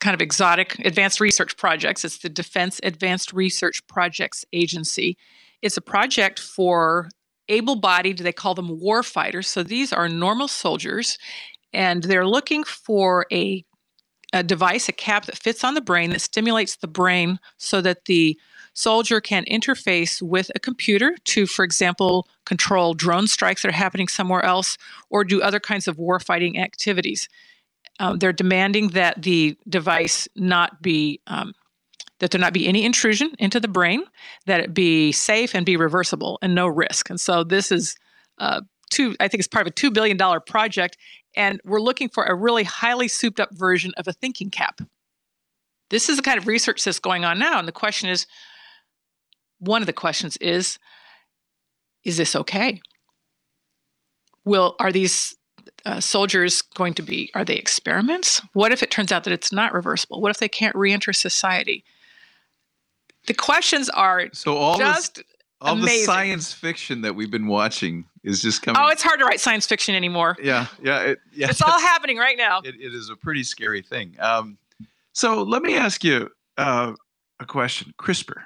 kind 0.00 0.14
of 0.14 0.22
exotic 0.22 0.78
advanced 0.78 1.20
research 1.20 1.58
projects. 1.58 2.06
It's 2.06 2.18
the 2.18 2.30
Defense 2.30 2.80
Advanced 2.82 3.34
Research 3.34 3.86
Projects 3.86 4.46
Agency. 4.54 5.18
It's 5.60 5.76
a 5.76 5.82
project 5.82 6.40
for 6.40 7.10
able 7.48 7.76
bodied, 7.76 8.18
they 8.18 8.32
call 8.32 8.54
them 8.54 8.80
war 8.80 9.02
fighters. 9.02 9.48
So 9.48 9.62
these 9.62 9.92
are 9.92 10.08
normal 10.08 10.48
soldiers, 10.48 11.18
and 11.72 12.02
they're 12.02 12.26
looking 12.26 12.64
for 12.64 13.26
a, 13.32 13.64
a 14.32 14.42
device, 14.42 14.88
a 14.88 14.92
cap 14.92 15.26
that 15.26 15.38
fits 15.38 15.64
on 15.64 15.74
the 15.74 15.80
brain 15.80 16.10
that 16.10 16.20
stimulates 16.20 16.76
the 16.76 16.88
brain 16.88 17.38
so 17.58 17.80
that 17.80 18.06
the 18.06 18.38
soldier 18.74 19.20
can 19.20 19.44
interface 19.46 20.20
with 20.20 20.50
a 20.54 20.60
computer 20.60 21.16
to, 21.24 21.46
for 21.46 21.64
example, 21.64 22.28
control 22.44 22.94
drone 22.94 23.26
strikes 23.26 23.62
that 23.62 23.68
are 23.68 23.72
happening 23.72 24.08
somewhere 24.08 24.44
else 24.44 24.76
or 25.08 25.24
do 25.24 25.40
other 25.40 25.60
kinds 25.60 25.88
of 25.88 25.98
war 25.98 26.20
fighting 26.20 26.58
activities. 26.58 27.28
Um, 27.98 28.18
they're 28.18 28.32
demanding 28.32 28.88
that 28.88 29.22
the 29.22 29.56
device 29.68 30.28
not 30.36 30.82
be 30.82 31.20
um, 31.26 31.54
that 32.18 32.30
there 32.30 32.40
not 32.40 32.52
be 32.52 32.66
any 32.66 32.84
intrusion 32.84 33.32
into 33.38 33.60
the 33.60 33.68
brain, 33.68 34.02
that 34.46 34.60
it 34.60 34.74
be 34.74 35.12
safe 35.12 35.54
and 35.54 35.66
be 35.66 35.76
reversible 35.76 36.38
and 36.42 36.54
no 36.54 36.66
risk. 36.66 37.10
And 37.10 37.20
so 37.20 37.44
this 37.44 37.70
is 37.70 37.96
uh, 38.38 38.62
two. 38.90 39.14
I 39.20 39.28
think 39.28 39.40
it's 39.40 39.48
part 39.48 39.66
of 39.66 39.70
a 39.70 39.74
two 39.74 39.90
billion 39.90 40.16
dollar 40.16 40.40
project, 40.40 40.96
and 41.36 41.60
we're 41.64 41.80
looking 41.80 42.08
for 42.08 42.24
a 42.24 42.34
really 42.34 42.64
highly 42.64 43.08
souped 43.08 43.40
up 43.40 43.50
version 43.52 43.92
of 43.96 44.08
a 44.08 44.12
thinking 44.12 44.50
cap. 44.50 44.80
This 45.90 46.08
is 46.08 46.16
the 46.16 46.22
kind 46.22 46.38
of 46.38 46.46
research 46.46 46.82
that's 46.84 46.98
going 46.98 47.24
on 47.24 47.38
now, 47.38 47.58
and 47.58 47.68
the 47.68 47.72
question 47.72 48.08
is, 48.08 48.26
one 49.58 49.82
of 49.82 49.86
the 49.86 49.92
questions 49.92 50.36
is, 50.38 50.78
is 52.04 52.16
this 52.16 52.34
okay? 52.34 52.80
Will 54.44 54.76
are 54.78 54.92
these 54.92 55.36
uh, 55.84 56.00
soldiers 56.00 56.62
going 56.62 56.94
to 56.94 57.02
be 57.02 57.30
are 57.34 57.44
they 57.44 57.56
experiments 57.56 58.40
what 58.52 58.72
if 58.72 58.82
it 58.82 58.90
turns 58.90 59.12
out 59.12 59.24
that 59.24 59.32
it's 59.32 59.52
not 59.52 59.72
reversible 59.72 60.20
what 60.20 60.30
if 60.30 60.38
they 60.38 60.48
can't 60.48 60.74
reenter 60.74 61.12
society 61.12 61.84
the 63.26 63.34
questions 63.34 63.88
are 63.90 64.28
so 64.32 64.56
all 64.56 64.78
just 64.78 65.16
this, 65.16 65.24
all 65.60 65.74
amazing. 65.74 66.00
the 66.00 66.04
science 66.04 66.52
fiction 66.52 67.00
that 67.02 67.14
we've 67.14 67.30
been 67.30 67.46
watching 67.46 68.04
is 68.24 68.42
just 68.42 68.62
coming. 68.62 68.80
Oh, 68.82 68.88
it's 68.88 69.02
hard 69.02 69.20
to 69.20 69.24
write 69.24 69.40
science 69.40 69.66
fiction 69.66 69.94
anymore. 69.94 70.36
Yeah, 70.42 70.66
yeah, 70.82 71.02
it, 71.02 71.18
yeah. 71.32 71.48
It's 71.48 71.62
all 71.62 71.80
happening 71.80 72.18
right 72.18 72.36
now. 72.36 72.60
It, 72.64 72.74
it 72.76 72.94
is 72.94 73.10
a 73.10 73.16
pretty 73.16 73.42
scary 73.42 73.82
thing. 73.82 74.16
Um, 74.18 74.58
so 75.12 75.42
let 75.42 75.62
me 75.62 75.76
ask 75.76 76.04
you 76.04 76.30
uh, 76.56 76.92
a 77.40 77.46
question: 77.46 77.94
CRISPR 77.98 78.42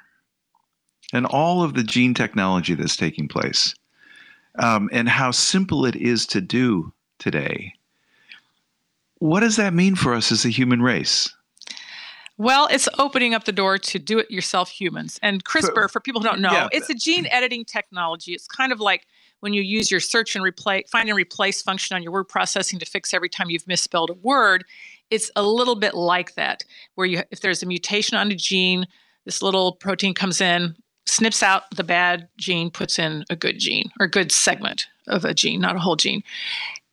and 1.12 1.26
all 1.26 1.62
of 1.62 1.74
the 1.74 1.82
gene 1.82 2.14
technology 2.14 2.74
that's 2.74 2.96
taking 2.96 3.28
place, 3.28 3.74
um, 4.58 4.88
and 4.92 5.08
how 5.08 5.30
simple 5.30 5.84
it 5.84 5.96
is 5.96 6.26
to 6.28 6.40
do 6.40 6.92
today. 7.18 7.74
What 9.18 9.40
does 9.40 9.56
that 9.56 9.74
mean 9.74 9.96
for 9.96 10.14
us 10.14 10.32
as 10.32 10.44
a 10.44 10.48
human 10.48 10.80
race? 10.80 11.34
Well, 12.40 12.68
it's 12.70 12.88
opening 12.98 13.34
up 13.34 13.44
the 13.44 13.52
door 13.52 13.76
to 13.76 13.98
do 13.98 14.18
it 14.18 14.30
yourself 14.30 14.70
humans. 14.70 15.18
And 15.22 15.44
CRISPR, 15.44 15.90
for 15.90 16.00
people 16.00 16.22
who 16.22 16.26
don't 16.26 16.40
know, 16.40 16.50
Yeah. 16.50 16.68
it's 16.72 16.88
a 16.88 16.94
gene 16.94 17.26
editing 17.26 17.66
technology. 17.66 18.32
It's 18.32 18.46
kind 18.46 18.72
of 18.72 18.80
like 18.80 19.06
when 19.40 19.52
you 19.52 19.60
use 19.60 19.90
your 19.90 20.00
search 20.00 20.34
and 20.34 20.42
replace, 20.42 20.88
find 20.88 21.06
and 21.10 21.18
replace 21.18 21.60
function 21.60 21.96
on 21.96 22.02
your 22.02 22.12
word 22.12 22.28
processing 22.28 22.78
to 22.78 22.86
fix 22.86 23.12
every 23.12 23.28
time 23.28 23.50
you've 23.50 23.66
misspelled 23.66 24.08
a 24.08 24.14
word. 24.14 24.64
It's 25.10 25.30
a 25.36 25.42
little 25.42 25.74
bit 25.76 25.92
like 25.92 26.34
that, 26.36 26.64
where 26.94 27.06
you, 27.06 27.22
if 27.30 27.42
there's 27.42 27.62
a 27.62 27.66
mutation 27.66 28.16
on 28.16 28.32
a 28.32 28.34
gene, 28.34 28.86
this 29.26 29.42
little 29.42 29.74
protein 29.74 30.14
comes 30.14 30.40
in, 30.40 30.76
snips 31.04 31.42
out 31.42 31.64
the 31.76 31.84
bad 31.84 32.26
gene, 32.38 32.70
puts 32.70 32.98
in 32.98 33.22
a 33.28 33.36
good 33.36 33.58
gene 33.58 33.90
or 34.00 34.06
a 34.06 34.10
good 34.10 34.32
segment 34.32 34.86
of 35.08 35.26
a 35.26 35.34
gene, 35.34 35.60
not 35.60 35.76
a 35.76 35.80
whole 35.80 35.96
gene. 35.96 36.22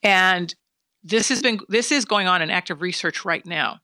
And 0.04 0.54
this 1.06 1.30
has 1.30 1.42
been 1.42 1.62
this 1.70 1.90
is 1.90 2.04
going 2.04 2.28
on 2.28 2.42
in 2.42 2.50
active 2.50 2.82
research 2.82 3.24
right 3.24 3.46
now. 3.46 3.80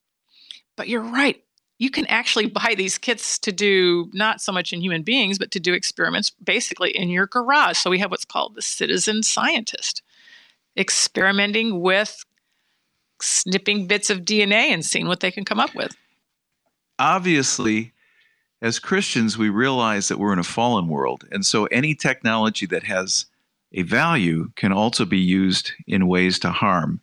But 0.75 0.89
you're 0.89 1.01
right. 1.01 1.41
You 1.83 1.91
can 1.91 2.05
actually 2.07 2.47
buy 2.61 2.75
these 2.75 2.97
kits 2.97 3.37
to 3.39 3.51
do 3.51 4.09
not 4.13 4.41
so 4.41 4.51
much 4.51 4.73
in 4.73 4.81
human 4.81 5.03
beings, 5.03 5.37
but 5.37 5.51
to 5.51 5.59
do 5.59 5.73
experiments 5.73 6.31
basically 6.43 6.91
in 6.91 7.09
your 7.09 7.27
garage. 7.27 7.77
So 7.77 7.89
we 7.89 7.99
have 7.99 8.11
what's 8.11 8.25
called 8.25 8.55
the 8.55 8.61
citizen 8.61 9.21
scientist, 9.23 10.01
experimenting 10.77 11.81
with 11.81 12.23
snipping 13.21 13.87
bits 13.87 14.09
of 14.09 14.19
DNA 14.21 14.69
and 14.69 14.85
seeing 14.85 15.07
what 15.07 15.19
they 15.19 15.31
can 15.31 15.45
come 15.45 15.59
up 15.59 15.75
with. 15.75 15.95
obviously, 16.99 17.91
as 18.61 18.79
Christians, 18.79 19.37
we 19.37 19.49
realize 19.49 20.07
that 20.07 20.17
we're 20.17 20.33
in 20.33 20.39
a 20.39 20.43
fallen 20.43 20.87
world. 20.87 21.27
And 21.31 21.45
so 21.45 21.65
any 21.65 21.93
technology 21.95 22.65
that 22.67 22.83
has 22.83 23.25
a 23.73 23.81
value 23.81 24.51
can 24.55 24.71
also 24.71 25.03
be 25.03 25.19
used 25.19 25.71
in 25.85 26.07
ways 26.07 26.39
to 26.39 26.49
harm. 26.49 27.01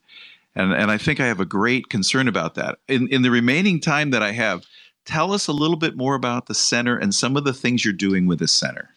And, 0.54 0.72
and 0.72 0.90
I 0.90 0.98
think 0.98 1.20
I 1.20 1.26
have 1.26 1.40
a 1.40 1.44
great 1.44 1.88
concern 1.88 2.28
about 2.28 2.54
that. 2.56 2.78
In, 2.88 3.08
in 3.08 3.22
the 3.22 3.30
remaining 3.30 3.80
time 3.80 4.10
that 4.10 4.22
I 4.22 4.32
have, 4.32 4.64
tell 5.04 5.32
us 5.32 5.46
a 5.46 5.52
little 5.52 5.76
bit 5.76 5.96
more 5.96 6.14
about 6.14 6.46
the 6.46 6.54
center 6.54 6.96
and 6.96 7.14
some 7.14 7.36
of 7.36 7.44
the 7.44 7.54
things 7.54 7.84
you're 7.84 7.94
doing 7.94 8.26
with 8.26 8.40
the 8.40 8.48
center. 8.48 8.90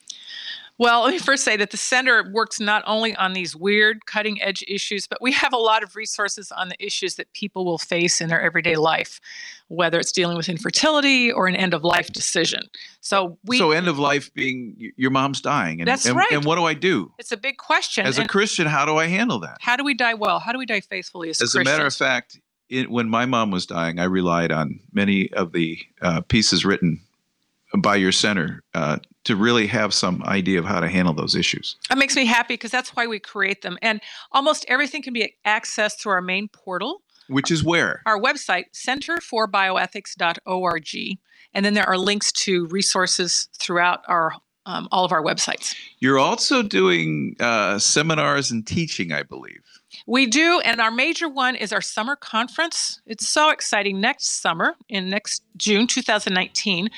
Well, 0.80 1.04
let 1.04 1.12
me 1.12 1.20
first 1.20 1.44
say 1.44 1.56
that 1.58 1.70
the 1.70 1.78
center 1.78 2.30
works 2.32 2.60
not 2.60 2.84
only 2.88 3.16
on 3.16 3.34
these 3.34 3.56
weird 3.56 4.08
cutting 4.08 4.42
edge 4.42 4.64
issues, 4.68 5.06
but 5.06 5.22
we 5.22 5.32
have 5.32 5.54
a 5.54 5.58
lot 5.58 5.84
of 5.84 5.96
resources 5.96 6.52
on 6.52 6.70
the 6.70 6.84
issues 6.84 7.16
that 7.16 7.32
people 7.34 7.64
will 7.64 7.78
face 7.78 8.20
in 8.20 8.28
their 8.28 8.42
everyday 8.42 8.76
life, 8.76 9.22
whether 9.68 10.00
it's 10.00 10.12
dealing 10.12 10.36
with 10.36 10.50
infertility 10.50 11.32
or 11.32 11.46
an 11.46 11.56
end 11.56 11.76
of 11.76 11.84
life 11.84 12.12
decision. 12.12 12.62
So 13.02 13.38
we 13.46 13.60
so 13.60 13.70
end 13.72 13.88
of 13.88 14.00
life 14.00 14.34
being 14.34 14.92
your 14.98 15.12
mom's 15.12 15.42
dying. 15.42 15.80
And, 15.80 15.88
That's 15.88 16.08
and, 16.08 16.16
right. 16.16 16.32
And 16.32 16.44
what 16.44 16.56
do 16.56 16.64
I 16.64 16.74
do? 16.74 17.14
it's 17.20 17.32
a 17.32 17.38
big 17.38 17.58
question. 17.58 18.08
As 18.08 18.18
a 18.18 18.28
Christian, 18.28 18.66
how 18.66 18.86
do 18.86 18.98
I 18.98 19.06
handle 19.06 19.40
that? 19.42 19.58
how 19.62 19.76
do 19.76 19.84
we 19.84 19.94
die 19.94 20.16
well? 20.16 20.40
How 20.40 20.52
do 20.52 20.58
we 20.58 20.66
die 20.66 20.82
faithfully 20.82 21.30
as, 21.30 21.42
As 21.42 21.54
a 21.54 21.64
matter 21.64 21.86
of 21.86 21.94
fact, 21.94 22.40
it, 22.70 22.90
when 22.90 23.10
my 23.10 23.28
mom 23.28 23.52
was 23.52 23.68
dying, 23.68 24.00
I 24.00 24.06
relied 24.06 24.52
on 24.52 24.80
many 24.92 25.32
of 25.34 25.52
the 25.52 25.80
uh, 26.02 26.22
pieces 26.22 26.66
written 26.66 27.00
by 27.78 27.96
your 27.96 28.12
center 28.12 28.64
uh, 28.74 28.98
to 29.26 29.36
really 29.36 29.68
have 29.68 29.94
some 29.94 30.24
idea 30.24 30.60
of 30.60 30.66
how 30.66 30.80
to 30.80 30.88
handle 30.90 31.14
those 31.14 31.36
issues. 31.36 31.76
That 31.90 31.98
makes 31.98 32.16
me 32.16 32.26
happy 32.26 32.54
because 32.56 32.72
that's 32.72 32.96
why 32.96 33.08
we 33.08 33.20
create 33.20 33.62
them. 33.62 33.78
And 33.82 34.02
almost 34.32 34.66
everything 34.68 35.02
can 35.02 35.14
be 35.14 35.36
accessed 35.46 36.00
through 36.00 36.14
our 36.14 36.22
main 36.22 36.48
portal, 36.50 37.02
Which 37.28 37.52
is 37.52 37.64
where? 37.64 38.02
our 38.06 38.20
website, 38.20 38.66
centerforbioethics.org. 38.74 41.18
And 41.56 41.66
then 41.66 41.74
there 41.74 41.88
are 41.88 41.98
links 41.98 42.32
to 42.34 42.66
resources 42.68 43.48
throughout 43.58 44.02
our 44.08 44.34
um, 44.66 44.88
all 44.94 45.04
of 45.04 45.12
our 45.12 45.22
websites. 45.22 45.76
You're 46.00 46.20
also 46.20 46.64
doing 46.64 47.36
uh, 47.42 47.78
seminars 47.80 48.50
and 48.50 48.66
teaching, 48.66 49.12
I 49.12 49.24
believe. 49.24 49.62
We 50.06 50.26
do, 50.26 50.60
and 50.66 50.82
our 50.82 50.92
major 50.92 51.30
one 51.30 51.56
is 51.56 51.72
our 51.72 51.82
summer 51.82 52.18
conference. 52.18 53.02
It's 53.06 53.28
so 53.28 53.50
exciting. 53.50 54.02
Next 54.02 54.42
summer, 54.42 54.76
in 54.90 55.10
next 55.10 55.44
June 55.56 55.88
2019, 55.88 56.90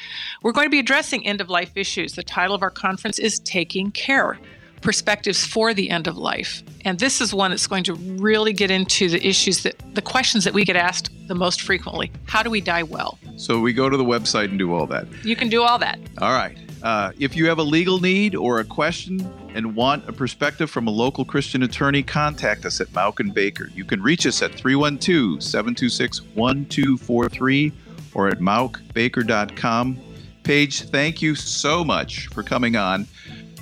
we're 0.41 0.51
going 0.51 0.65
to 0.65 0.71
be 0.71 0.79
addressing 0.79 1.25
end 1.25 1.39
of 1.39 1.49
life 1.49 1.71
issues. 1.75 2.13
The 2.13 2.23
title 2.23 2.55
of 2.55 2.63
our 2.63 2.71
conference 2.71 3.19
is 3.19 3.39
Taking 3.39 3.91
Care 3.91 4.39
Perspectives 4.81 5.45
for 5.45 5.71
the 5.71 5.91
End 5.91 6.07
of 6.07 6.17
Life. 6.17 6.63
And 6.83 6.97
this 6.97 7.21
is 7.21 7.31
one 7.31 7.51
that's 7.51 7.67
going 7.67 7.83
to 7.83 7.93
really 7.93 8.53
get 8.53 8.71
into 8.71 9.07
the 9.07 9.25
issues 9.25 9.61
that 9.63 9.75
the 9.93 10.01
questions 10.01 10.43
that 10.43 10.53
we 10.53 10.65
get 10.65 10.75
asked 10.75 11.11
the 11.27 11.35
most 11.35 11.61
frequently. 11.61 12.11
How 12.25 12.41
do 12.41 12.49
we 12.49 12.59
die 12.59 12.83
well? 12.83 13.19
So 13.37 13.59
we 13.59 13.71
go 13.71 13.87
to 13.87 13.97
the 13.97 14.03
website 14.03 14.45
and 14.45 14.57
do 14.57 14.73
all 14.73 14.87
that. 14.87 15.05
You 15.23 15.35
can 15.35 15.49
do 15.49 15.61
all 15.61 15.77
that. 15.77 15.99
All 16.19 16.33
right. 16.33 16.57
Uh, 16.81 17.11
if 17.19 17.35
you 17.35 17.47
have 17.47 17.59
a 17.59 17.63
legal 17.63 17.99
need 17.99 18.35
or 18.35 18.59
a 18.59 18.65
question 18.65 19.19
and 19.55 19.75
want 19.75 20.07
a 20.07 20.13
perspective 20.13 20.69
from 20.69 20.87
a 20.87 20.91
local 20.91 21.25
Christian 21.25 21.63
attorney, 21.63 22.03
contact 22.03 22.65
us 22.65 22.81
at 22.81 22.87
Mauck 22.89 23.19
and 23.19 23.33
Baker. 23.33 23.69
You 23.73 23.85
can 23.85 24.03
reach 24.03 24.27
us 24.27 24.41
at 24.41 24.53
312 24.53 25.41
726 25.41 26.21
1243 26.35 27.71
or 28.13 28.27
at 28.27 28.39
mauckbaker.com. 28.39 29.99
Paige, 30.43 30.83
thank 30.89 31.21
you 31.21 31.33
so 31.33 31.83
much 31.83 32.27
for 32.27 32.43
coming 32.43 32.75
on. 32.75 33.07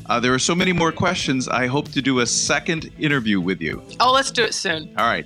Uh, 0.07 0.19
there 0.19 0.33
are 0.33 0.39
so 0.39 0.53
many 0.53 0.73
more 0.73 0.91
questions. 0.91 1.47
I 1.47 1.67
hope 1.67 1.89
to 1.91 2.01
do 2.01 2.19
a 2.19 2.25
second 2.25 2.91
interview 2.99 3.39
with 3.39 3.61
you. 3.61 3.81
Oh, 3.99 4.11
let's 4.11 4.31
do 4.31 4.43
it 4.43 4.53
soon. 4.53 4.93
All 4.97 5.05
right. 5.05 5.25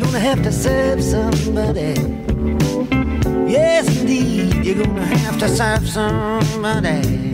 Gonna 0.00 0.18
have 0.18 0.42
to 0.44 0.52
serve 0.52 1.02
somebody. 1.02 1.94
Yes, 3.50 4.00
indeed, 4.00 4.64
you're 4.64 4.84
gonna 4.86 5.04
have 5.04 5.38
to 5.40 5.48
serve 5.48 5.88
somebody. 5.88 7.29